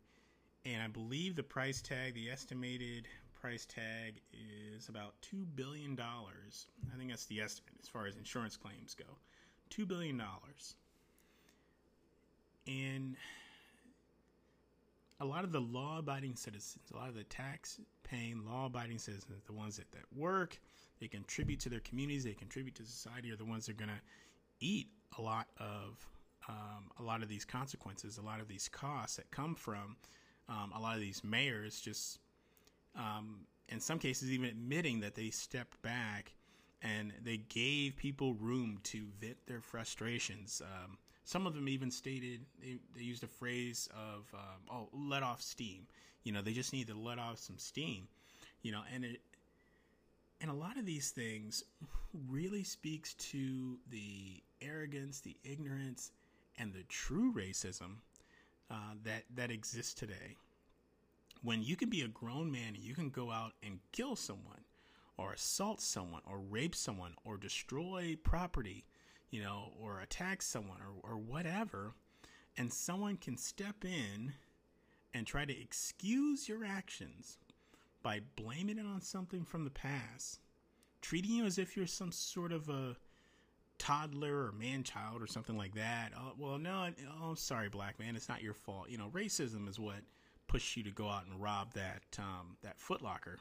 And 0.64 0.82
i 0.82 0.88
believe 0.88 1.36
the 1.36 1.42
price 1.42 1.80
tag 1.80 2.14
the 2.14 2.30
estimated 2.30 3.06
price 3.40 3.66
tag 3.66 4.20
is 4.32 4.88
about 4.88 5.14
$2 5.22 5.44
billion 5.54 5.96
i 6.00 6.96
think 6.96 7.10
that's 7.10 7.26
the 7.26 7.40
estimate 7.40 7.74
as 7.80 7.88
far 7.88 8.06
as 8.06 8.16
insurance 8.16 8.56
claims 8.56 8.94
go. 8.94 9.04
$2 9.70 9.86
billion 9.86 10.20
and 12.66 13.16
a 15.20 15.24
lot 15.24 15.44
of 15.44 15.52
the 15.52 15.60
law 15.60 15.98
abiding 15.98 16.36
citizens, 16.36 16.84
a 16.92 16.96
lot 16.96 17.08
of 17.08 17.14
the 17.14 17.24
tax 17.24 17.80
paying 18.04 18.44
law 18.46 18.66
abiding 18.66 18.98
citizens, 18.98 19.42
the 19.46 19.52
ones 19.52 19.76
that, 19.76 19.90
that 19.92 20.04
work, 20.14 20.60
they 21.00 21.08
contribute 21.08 21.60
to 21.60 21.68
their 21.68 21.80
communities, 21.80 22.24
they 22.24 22.32
contribute 22.32 22.74
to 22.76 22.84
society, 22.84 23.32
are 23.32 23.36
the 23.36 23.44
ones 23.44 23.66
that 23.66 23.72
are 23.72 23.84
going 23.84 23.90
to 23.90 24.00
eat 24.60 24.88
a 25.18 25.22
lot 25.22 25.48
of 25.58 26.06
um, 26.48 26.90
a 26.98 27.02
lot 27.02 27.22
of 27.22 27.28
these 27.28 27.44
consequences, 27.44 28.18
a 28.18 28.22
lot 28.22 28.40
of 28.40 28.48
these 28.48 28.68
costs 28.68 29.16
that 29.16 29.30
come 29.30 29.54
from 29.54 29.96
um, 30.48 30.72
a 30.74 30.80
lot 30.80 30.94
of 30.94 31.00
these 31.00 31.22
mayors 31.22 31.80
just 31.80 32.18
um, 32.96 33.40
in 33.68 33.80
some 33.80 33.98
cases 33.98 34.30
even 34.30 34.48
admitting 34.48 35.00
that 35.00 35.14
they 35.14 35.30
stepped 35.30 35.80
back 35.82 36.32
and 36.82 37.12
they 37.22 37.36
gave 37.36 37.96
people 37.96 38.34
room 38.34 38.78
to 38.84 39.06
vent 39.20 39.36
their 39.46 39.60
frustrations. 39.60 40.62
Um, 40.64 40.96
some 41.24 41.46
of 41.46 41.54
them 41.54 41.68
even 41.68 41.90
stated 41.90 42.40
they, 42.62 42.78
they 42.96 43.02
used 43.02 43.22
a 43.22 43.28
phrase 43.28 43.88
of 43.92 44.24
um, 44.32 44.62
oh 44.70 44.88
let 44.92 45.22
off 45.22 45.42
steam 45.42 45.86
you 46.24 46.32
know 46.32 46.40
they 46.40 46.54
just 46.54 46.72
need 46.72 46.86
to 46.86 46.94
let 46.94 47.18
off 47.18 47.38
some 47.38 47.58
steam 47.58 48.08
you 48.62 48.72
know 48.72 48.80
and 48.94 49.04
it 49.04 49.20
and 50.40 50.50
a 50.50 50.54
lot 50.54 50.78
of 50.78 50.86
these 50.86 51.10
things 51.10 51.64
really 52.30 52.62
speaks 52.64 53.12
to 53.14 53.76
the 53.90 54.42
arrogance 54.62 55.20
the 55.20 55.36
ignorance 55.44 56.12
and 56.58 56.72
the 56.72 56.84
true 56.88 57.32
racism 57.32 57.98
uh, 58.70 58.94
that 59.04 59.24
that 59.34 59.50
exists 59.50 59.94
today. 59.94 60.36
When 61.42 61.62
you 61.62 61.76
can 61.76 61.88
be 61.88 62.02
a 62.02 62.08
grown 62.08 62.50
man 62.50 62.74
and 62.74 62.82
you 62.82 62.94
can 62.94 63.10
go 63.10 63.30
out 63.30 63.52
and 63.62 63.78
kill 63.92 64.16
someone 64.16 64.64
or 65.16 65.32
assault 65.32 65.80
someone 65.80 66.22
or 66.26 66.38
rape 66.38 66.74
someone 66.74 67.14
or 67.24 67.36
destroy 67.36 68.16
property 68.22 68.84
you 69.30 69.42
know, 69.42 69.72
or 69.80 70.00
attack 70.00 70.42
someone 70.42 70.78
or, 70.80 71.10
or 71.10 71.18
whatever, 71.18 71.92
and 72.56 72.72
someone 72.72 73.16
can 73.16 73.36
step 73.36 73.84
in 73.84 74.32
and 75.14 75.26
try 75.26 75.44
to 75.44 75.60
excuse 75.60 76.48
your 76.48 76.64
actions 76.64 77.38
by 78.02 78.20
blaming 78.36 78.78
it 78.78 78.86
on 78.86 79.00
something 79.00 79.44
from 79.44 79.64
the 79.64 79.70
past, 79.70 80.40
treating 81.00 81.32
you 81.32 81.44
as 81.44 81.58
if 81.58 81.76
you're 81.76 81.86
some 81.86 82.12
sort 82.12 82.52
of 82.52 82.68
a 82.68 82.96
toddler 83.78 84.46
or 84.46 84.52
man 84.52 84.82
child 84.82 85.22
or 85.22 85.26
something 85.26 85.56
like 85.56 85.74
that. 85.74 86.12
Oh, 86.16 86.32
well, 86.38 86.58
no, 86.58 86.74
I, 86.74 86.94
oh, 87.22 87.34
sorry, 87.34 87.68
black 87.68 87.98
man, 87.98 88.16
it's 88.16 88.28
not 88.28 88.42
your 88.42 88.54
fault. 88.54 88.90
You 88.90 88.98
know, 88.98 89.10
racism 89.12 89.68
is 89.68 89.78
what 89.78 90.00
pushed 90.46 90.76
you 90.76 90.82
to 90.82 90.90
go 90.90 91.08
out 91.08 91.26
and 91.26 91.40
rob 91.40 91.74
that 91.74 92.02
um, 92.18 92.56
that 92.62 92.78
Footlocker. 92.78 93.36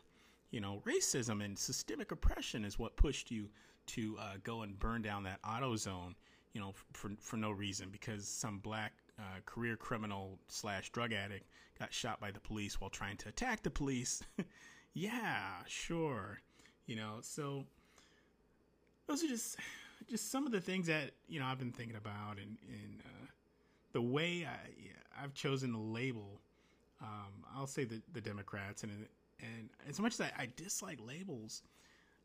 You 0.51 0.61
know, 0.61 0.81
racism 0.85 1.43
and 1.43 1.57
systemic 1.57 2.11
oppression 2.11 2.63
is 2.63 2.79
what 2.79 2.95
pushed 2.95 3.31
you 3.31 3.49
to 3.87 4.17
uh, 4.19 4.33
go 4.43 4.61
and 4.61 4.77
burn 4.77 5.01
down 5.01 5.23
that 5.23 5.41
AutoZone, 5.41 6.13
you 6.53 6.61
know, 6.61 6.73
for 6.93 7.11
for 7.19 7.37
no 7.37 7.51
reason 7.51 7.89
because 7.91 8.27
some 8.27 8.59
black 8.59 8.93
uh, 9.19 9.39
career 9.45 9.75
criminal 9.75 10.39
slash 10.47 10.91
drug 10.91 11.13
addict 11.13 11.47
got 11.79 11.93
shot 11.93 12.19
by 12.19 12.31
the 12.31 12.39
police 12.39 12.79
while 12.79 12.89
trying 12.89 13.17
to 13.17 13.29
attack 13.29 13.63
the 13.63 13.69
police. 13.69 14.21
yeah, 14.93 15.63
sure, 15.67 16.39
you 16.85 16.95
know. 16.95 17.17
So 17.21 17.65
those 19.07 19.23
are 19.23 19.27
just 19.27 19.57
just 20.09 20.31
some 20.31 20.45
of 20.45 20.51
the 20.51 20.61
things 20.61 20.87
that 20.87 21.11
you 21.27 21.39
know 21.39 21.45
I've 21.45 21.59
been 21.59 21.71
thinking 21.71 21.97
about, 21.97 22.37
and 22.37 22.57
uh, 23.03 23.25
the 23.93 24.01
way 24.01 24.45
I 24.45 25.23
I've 25.23 25.33
chosen 25.33 25.71
to 25.73 25.79
label. 25.79 26.41
Um, 27.01 27.45
I'll 27.55 27.67
say 27.67 27.83
the 27.83 28.01
the 28.13 28.21
Democrats, 28.21 28.83
and 28.83 28.91
and 29.39 29.69
as 29.87 29.99
much 29.99 30.13
as 30.13 30.21
I, 30.21 30.31
I 30.37 30.49
dislike 30.55 30.99
labels 31.05 31.61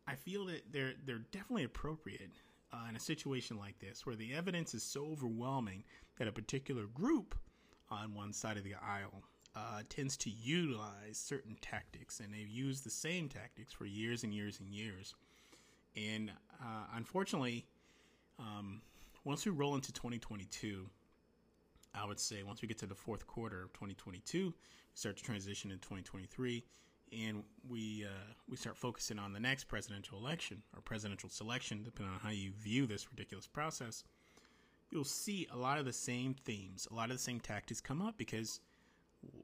I 0.06 0.14
feel 0.14 0.46
that 0.46 0.72
they're 0.72 0.94
they're 1.06 1.24
definitely 1.30 1.64
appropriate 1.64 2.30
uh, 2.72 2.86
in 2.88 2.96
a 2.96 3.00
situation 3.00 3.58
like 3.58 3.78
this, 3.78 4.06
where 4.06 4.16
the 4.16 4.34
evidence 4.34 4.74
is 4.74 4.82
so 4.82 5.06
overwhelming 5.06 5.84
that 6.18 6.28
a 6.28 6.32
particular 6.32 6.86
group 6.86 7.34
on 7.90 8.14
one 8.14 8.32
side 8.32 8.56
of 8.56 8.64
the 8.64 8.74
aisle 8.74 9.22
uh, 9.54 9.82
tends 9.88 10.16
to 10.16 10.30
utilize 10.30 11.18
certain 11.18 11.56
tactics, 11.60 12.20
and 12.20 12.32
they've 12.32 12.48
used 12.48 12.84
the 12.84 12.90
same 12.90 13.28
tactics 13.28 13.72
for 13.72 13.84
years 13.84 14.24
and 14.24 14.34
years 14.34 14.60
and 14.60 14.74
years. 14.74 15.14
And 15.94 16.32
uh, 16.62 16.84
unfortunately, 16.94 17.66
um, 18.38 18.80
once 19.24 19.44
we 19.44 19.52
roll 19.52 19.74
into 19.74 19.92
2022, 19.92 20.88
I 21.94 22.06
would 22.06 22.20
say 22.20 22.42
once 22.42 22.62
we 22.62 22.68
get 22.68 22.78
to 22.78 22.86
the 22.86 22.94
fourth 22.94 23.26
quarter 23.26 23.64
of 23.64 23.72
2022, 23.72 24.46
we 24.46 24.52
start 24.94 25.16
to 25.16 25.22
transition 25.22 25.70
in 25.70 25.78
2023 25.78 26.64
and 27.12 27.42
we 27.68 28.06
uh, 28.06 28.32
we 28.48 28.56
start 28.56 28.76
focusing 28.76 29.18
on 29.18 29.32
the 29.32 29.40
next 29.40 29.64
presidential 29.64 30.18
election 30.18 30.62
or 30.74 30.80
presidential 30.80 31.28
selection, 31.28 31.82
depending 31.82 32.14
on 32.14 32.20
how 32.20 32.30
you 32.30 32.52
view 32.52 32.86
this 32.86 33.10
ridiculous 33.10 33.46
process, 33.46 34.04
you'll 34.90 35.04
see 35.04 35.46
a 35.52 35.56
lot 35.56 35.78
of 35.78 35.84
the 35.84 35.92
same 35.92 36.34
themes, 36.44 36.88
a 36.90 36.94
lot 36.94 37.10
of 37.10 37.16
the 37.16 37.22
same 37.22 37.40
tactics 37.40 37.80
come 37.80 38.00
up 38.00 38.16
because 38.16 38.60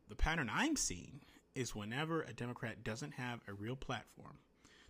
the 0.09 0.15
pattern 0.17 0.51
I'm 0.53 0.77
seeing 0.77 1.21
is 1.55 1.75
whenever 1.75 2.23
a 2.23 2.33
Democrat 2.33 2.85
doesn't 2.85 3.13
have 3.13 3.41
a 3.49 3.53
real 3.53 3.77
platform, 3.77 4.39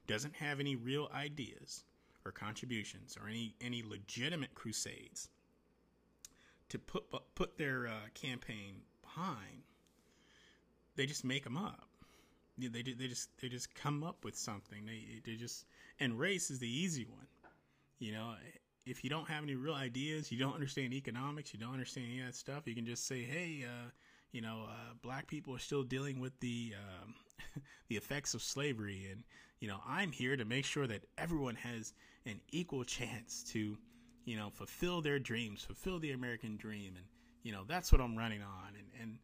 doesn't 0.06 0.36
have 0.36 0.60
any 0.60 0.76
real 0.76 1.10
ideas 1.12 1.84
or 2.24 2.32
contributions 2.32 3.16
or 3.20 3.28
any 3.28 3.54
any 3.60 3.82
legitimate 3.82 4.54
crusades 4.54 5.28
to 6.68 6.78
put 6.78 7.04
put 7.34 7.58
their 7.58 7.86
uh, 7.86 8.08
campaign 8.14 8.82
behind, 9.02 9.62
they 10.96 11.06
just 11.06 11.24
make 11.24 11.44
them 11.44 11.56
up 11.56 11.88
they 12.58 12.82
they 12.82 13.06
just 13.06 13.28
they 13.40 13.48
just 13.48 13.74
come 13.74 14.02
up 14.02 14.24
with 14.24 14.36
something. 14.36 14.84
They 14.84 15.20
they 15.24 15.36
just 15.36 15.64
and 16.00 16.18
race 16.18 16.50
is 16.50 16.58
the 16.58 16.68
easy 16.68 17.04
one. 17.04 17.26
You 17.98 18.12
know, 18.12 18.34
if 18.86 19.04
you 19.04 19.10
don't 19.10 19.28
have 19.28 19.42
any 19.42 19.54
real 19.54 19.74
ideas, 19.74 20.32
you 20.32 20.38
don't 20.38 20.54
understand 20.54 20.92
economics, 20.92 21.52
you 21.52 21.60
don't 21.60 21.72
understand 21.72 22.06
any 22.10 22.20
of 22.20 22.26
that 22.26 22.34
stuff, 22.34 22.66
you 22.66 22.74
can 22.74 22.86
just 22.86 23.06
say, 23.06 23.22
hey, 23.22 23.64
uh, 23.64 23.90
you 24.32 24.40
know, 24.40 24.66
uh, 24.68 24.94
black 25.02 25.26
people 25.26 25.54
are 25.54 25.60
still 25.60 25.82
dealing 25.82 26.20
with 26.20 26.38
the 26.40 26.74
um, 26.76 27.14
the 27.88 27.96
effects 27.96 28.34
of 28.34 28.42
slavery, 28.42 29.08
and 29.10 29.22
you 29.60 29.68
know, 29.68 29.80
I'm 29.86 30.12
here 30.12 30.36
to 30.36 30.44
make 30.44 30.64
sure 30.64 30.86
that 30.86 31.04
everyone 31.16 31.56
has 31.56 31.92
an 32.26 32.40
equal 32.50 32.84
chance 32.84 33.42
to, 33.52 33.76
you 34.24 34.36
know, 34.36 34.50
fulfill 34.50 35.00
their 35.00 35.18
dreams, 35.18 35.62
fulfill 35.64 35.98
the 35.98 36.12
American 36.12 36.56
dream, 36.56 36.94
and 36.96 37.06
you 37.42 37.52
know, 37.52 37.64
that's 37.66 37.92
what 37.92 38.00
I'm 38.00 38.16
running 38.16 38.42
on, 38.42 38.74
and 38.76 38.88
and 39.00 39.18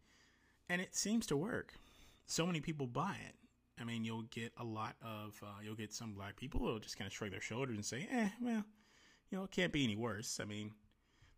and 0.68 0.80
it 0.80 0.94
seems 0.94 1.26
to 1.26 1.36
work 1.36 1.74
so 2.26 2.46
many 2.46 2.60
people 2.60 2.86
buy 2.86 3.16
it. 3.28 3.34
I 3.80 3.84
mean, 3.84 4.04
you'll 4.04 4.22
get 4.22 4.52
a 4.56 4.64
lot 4.64 4.94
of, 5.02 5.38
uh, 5.42 5.60
you'll 5.62 5.74
get 5.74 5.92
some 5.92 6.14
black 6.14 6.36
people 6.36 6.60
who'll 6.60 6.78
just 6.78 6.96
kind 6.96 7.08
of 7.08 7.12
shrug 7.12 7.32
their 7.32 7.40
shoulders 7.40 7.76
and 7.76 7.84
say, 7.84 8.08
eh, 8.10 8.28
well, 8.40 8.64
you 9.30 9.38
know, 9.38 9.44
it 9.44 9.50
can't 9.50 9.72
be 9.72 9.84
any 9.84 9.96
worse. 9.96 10.38
I 10.40 10.44
mean, 10.44 10.72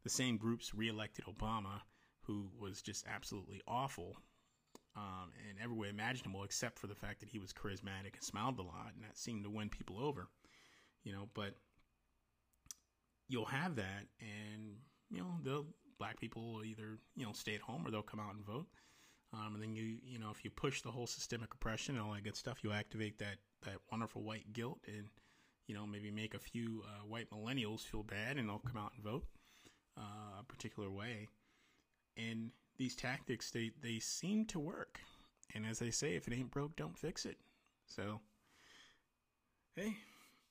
the 0.05 0.11
same 0.11 0.37
groups 0.37 0.75
reelected 0.75 1.25
Obama, 1.25 1.81
who 2.21 2.51
was 2.59 2.83
just 2.83 3.07
absolutely 3.07 3.63
awful 3.67 4.17
um, 4.97 5.31
in 5.51 5.63
every 5.63 5.77
way 5.77 5.89
imaginable, 5.89 6.43
except 6.45 6.79
for 6.79 6.87
the 6.87 6.95
fact 6.95 7.21
that 7.21 7.29
he 7.29 7.39
was 7.39 7.53
charismatic 7.53 8.15
and 8.15 8.23
smiled 8.23 8.59
a 8.59 8.63
lot, 8.63 8.93
and 8.95 9.05
that 9.05 9.17
seemed 9.17 9.45
to 9.45 9.51
win 9.51 9.69
people 9.69 9.99
over. 9.99 10.29
You 11.05 11.13
know, 11.13 11.29
but 11.35 11.55
you'll 13.29 13.45
have 13.45 13.77
that, 13.77 14.07
and 14.21 14.77
you 15.11 15.19
know, 15.19 15.39
the 15.43 15.65
black 15.99 16.19
people 16.21 16.53
will 16.53 16.65
either 16.65 16.99
you 17.15 17.25
know 17.25 17.33
stay 17.33 17.55
at 17.55 17.61
home 17.61 17.87
or 17.87 17.91
they'll 17.91 18.03
come 18.03 18.21
out 18.21 18.35
and 18.35 18.45
vote. 18.45 18.67
Um, 19.33 19.55
and 19.55 19.63
then 19.63 19.75
you 19.75 19.99
you 20.03 20.19
know 20.19 20.31
if 20.31 20.45
you 20.45 20.51
push 20.51 20.83
the 20.83 20.91
whole 20.91 21.07
systemic 21.07 21.53
oppression 21.55 21.97
and 21.97 22.05
all 22.05 22.13
that 22.13 22.25
good 22.25 22.37
stuff, 22.37 22.59
you 22.63 22.73
activate 22.73 23.19
that 23.19 23.37
that 23.65 23.77
wonderful 23.91 24.23
white 24.23 24.53
guilt 24.53 24.79
and 24.87 25.07
you 25.67 25.75
know 25.75 25.87
maybe 25.87 26.11
make 26.11 26.35
a 26.35 26.39
few 26.39 26.83
uh, 26.87 27.05
white 27.07 27.31
millennials 27.31 27.81
feel 27.81 28.03
bad 28.03 28.39
and 28.39 28.49
they'll 28.49 28.59
come 28.59 28.81
out 28.81 28.93
and 28.95 29.05
vote 29.05 29.25
uh, 29.99 30.41
a 30.41 30.45
particular 30.45 30.91
way. 30.91 31.29
And 32.17 32.51
these 32.79 32.95
tactics 32.95 33.51
they 33.51 33.71
they 33.83 33.99
seem 33.99 34.45
to 34.47 34.59
work. 34.59 35.01
And 35.55 35.65
as 35.65 35.79
they 35.79 35.91
say, 35.91 36.15
if 36.15 36.27
it 36.27 36.35
ain't 36.35 36.51
broke, 36.51 36.77
don't 36.77 36.99
fix 36.99 37.25
it. 37.25 37.39
So 37.87 38.21
hey, 39.75 39.97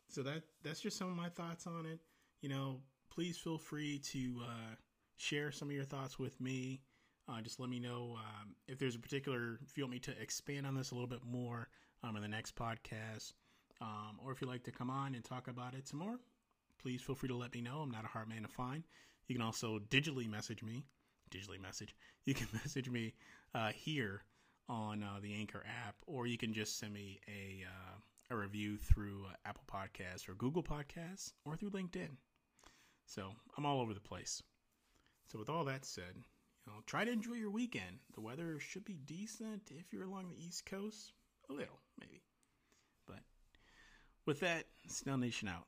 so 0.10 0.24
that 0.24 0.44
that's 0.64 0.80
just 0.80 0.98
some 0.98 1.10
of 1.10 1.16
my 1.16 1.30
thoughts 1.30 1.68
on 1.68 1.86
it. 1.86 2.00
You 2.42 2.50
know, 2.50 2.80
please 3.10 3.38
feel 3.38 3.58
free 3.58 4.00
to 4.00 4.42
uh, 4.44 4.76
share 5.18 5.52
some 5.52 5.70
of 5.70 5.76
your 5.76 5.86
thoughts 5.86 6.20
with 6.20 6.40
me. 6.40 6.82
Uh, 7.28 7.42
just 7.42 7.60
let 7.60 7.70
me 7.70 7.80
know 7.80 8.18
um, 8.18 8.56
if 8.68 8.78
there's 8.78 8.96
a 8.96 9.00
particular, 9.00 9.60
if 9.68 9.78
you 9.78 9.84
want 9.84 9.94
me 9.94 10.00
to 10.00 10.22
expand 10.22 10.68
on 10.68 10.76
this 10.76 10.92
a 10.92 10.94
little 10.94 11.10
bit 11.10 11.24
more 11.26 11.70
um, 12.04 12.16
in 12.16 12.22
the 12.22 12.28
next 12.28 12.56
podcast, 12.56 13.34
um, 13.82 14.20
or 14.24 14.32
if 14.32 14.42
you'd 14.42 14.48
like 14.48 14.64
to 14.64 14.72
come 14.72 14.92
on 14.92 15.16
and 15.16 15.24
talk 15.24 15.48
about 15.48 15.74
it 15.74 15.88
some 15.88 16.00
more, 16.00 16.20
please 16.80 17.02
feel 17.02 17.16
free 17.16 17.30
to 17.30 17.36
let 17.36 17.54
me 17.54 17.62
know. 17.62 17.80
I'm 17.80 17.90
not 17.90 18.06
a 18.06 18.10
hard 18.10 18.30
man 18.30 18.44
to 18.44 18.48
find. 18.48 18.84
You 19.28 19.36
can 19.36 19.44
also 19.44 19.80
digitally 19.90 20.30
message 20.30 20.62
me. 20.62 20.84
Digitally 21.36 21.62
message. 21.62 21.96
You 22.26 22.34
can 22.34 22.48
message 22.54 22.90
me 22.90 23.14
uh, 23.54 23.72
here 23.74 24.24
on 24.70 25.04
uh, 25.04 25.20
the 25.22 25.34
Anchor 25.34 25.64
app, 25.86 25.96
or 26.08 26.28
you 26.28 26.38
can 26.38 26.54
just 26.54 26.80
send 26.80 26.94
me 26.94 27.20
a 27.28 27.66
uh, 27.66 27.98
a 28.32 28.36
review 28.36 28.78
through 28.78 29.26
uh, 29.30 29.36
Apple 29.46 29.66
Podcasts 29.72 30.28
or 30.28 30.34
Google 30.34 30.64
Podcasts, 30.64 31.34
or 31.46 31.56
through 31.56 31.72
LinkedIn. 31.72 32.10
So 33.06 33.32
I'm 33.58 33.66
all 33.66 33.82
over 33.82 33.94
the 33.94 34.00
place. 34.00 34.42
So 35.32 35.38
with 35.38 35.50
all 35.50 35.66
that 35.66 35.86
said, 35.86 36.16
you 36.16 36.74
know, 36.74 36.80
try 36.86 37.06
to 37.06 37.12
enjoy 37.12 37.34
your 37.34 37.52
weekend. 37.52 38.00
The 38.14 38.22
weather 38.22 38.60
should 38.60 38.86
be 38.86 38.98
decent 39.06 39.72
if 39.72 39.92
you're 39.92 40.06
along 40.06 40.30
the 40.30 40.44
East 40.44 40.66
Coast. 40.66 41.14
A 41.50 41.54
little, 41.54 41.80
maybe. 42.00 42.24
But 43.06 43.20
with 44.26 44.40
that, 44.40 44.66
Snell 44.88 45.18
Nation 45.18 45.48
out. 45.48 45.68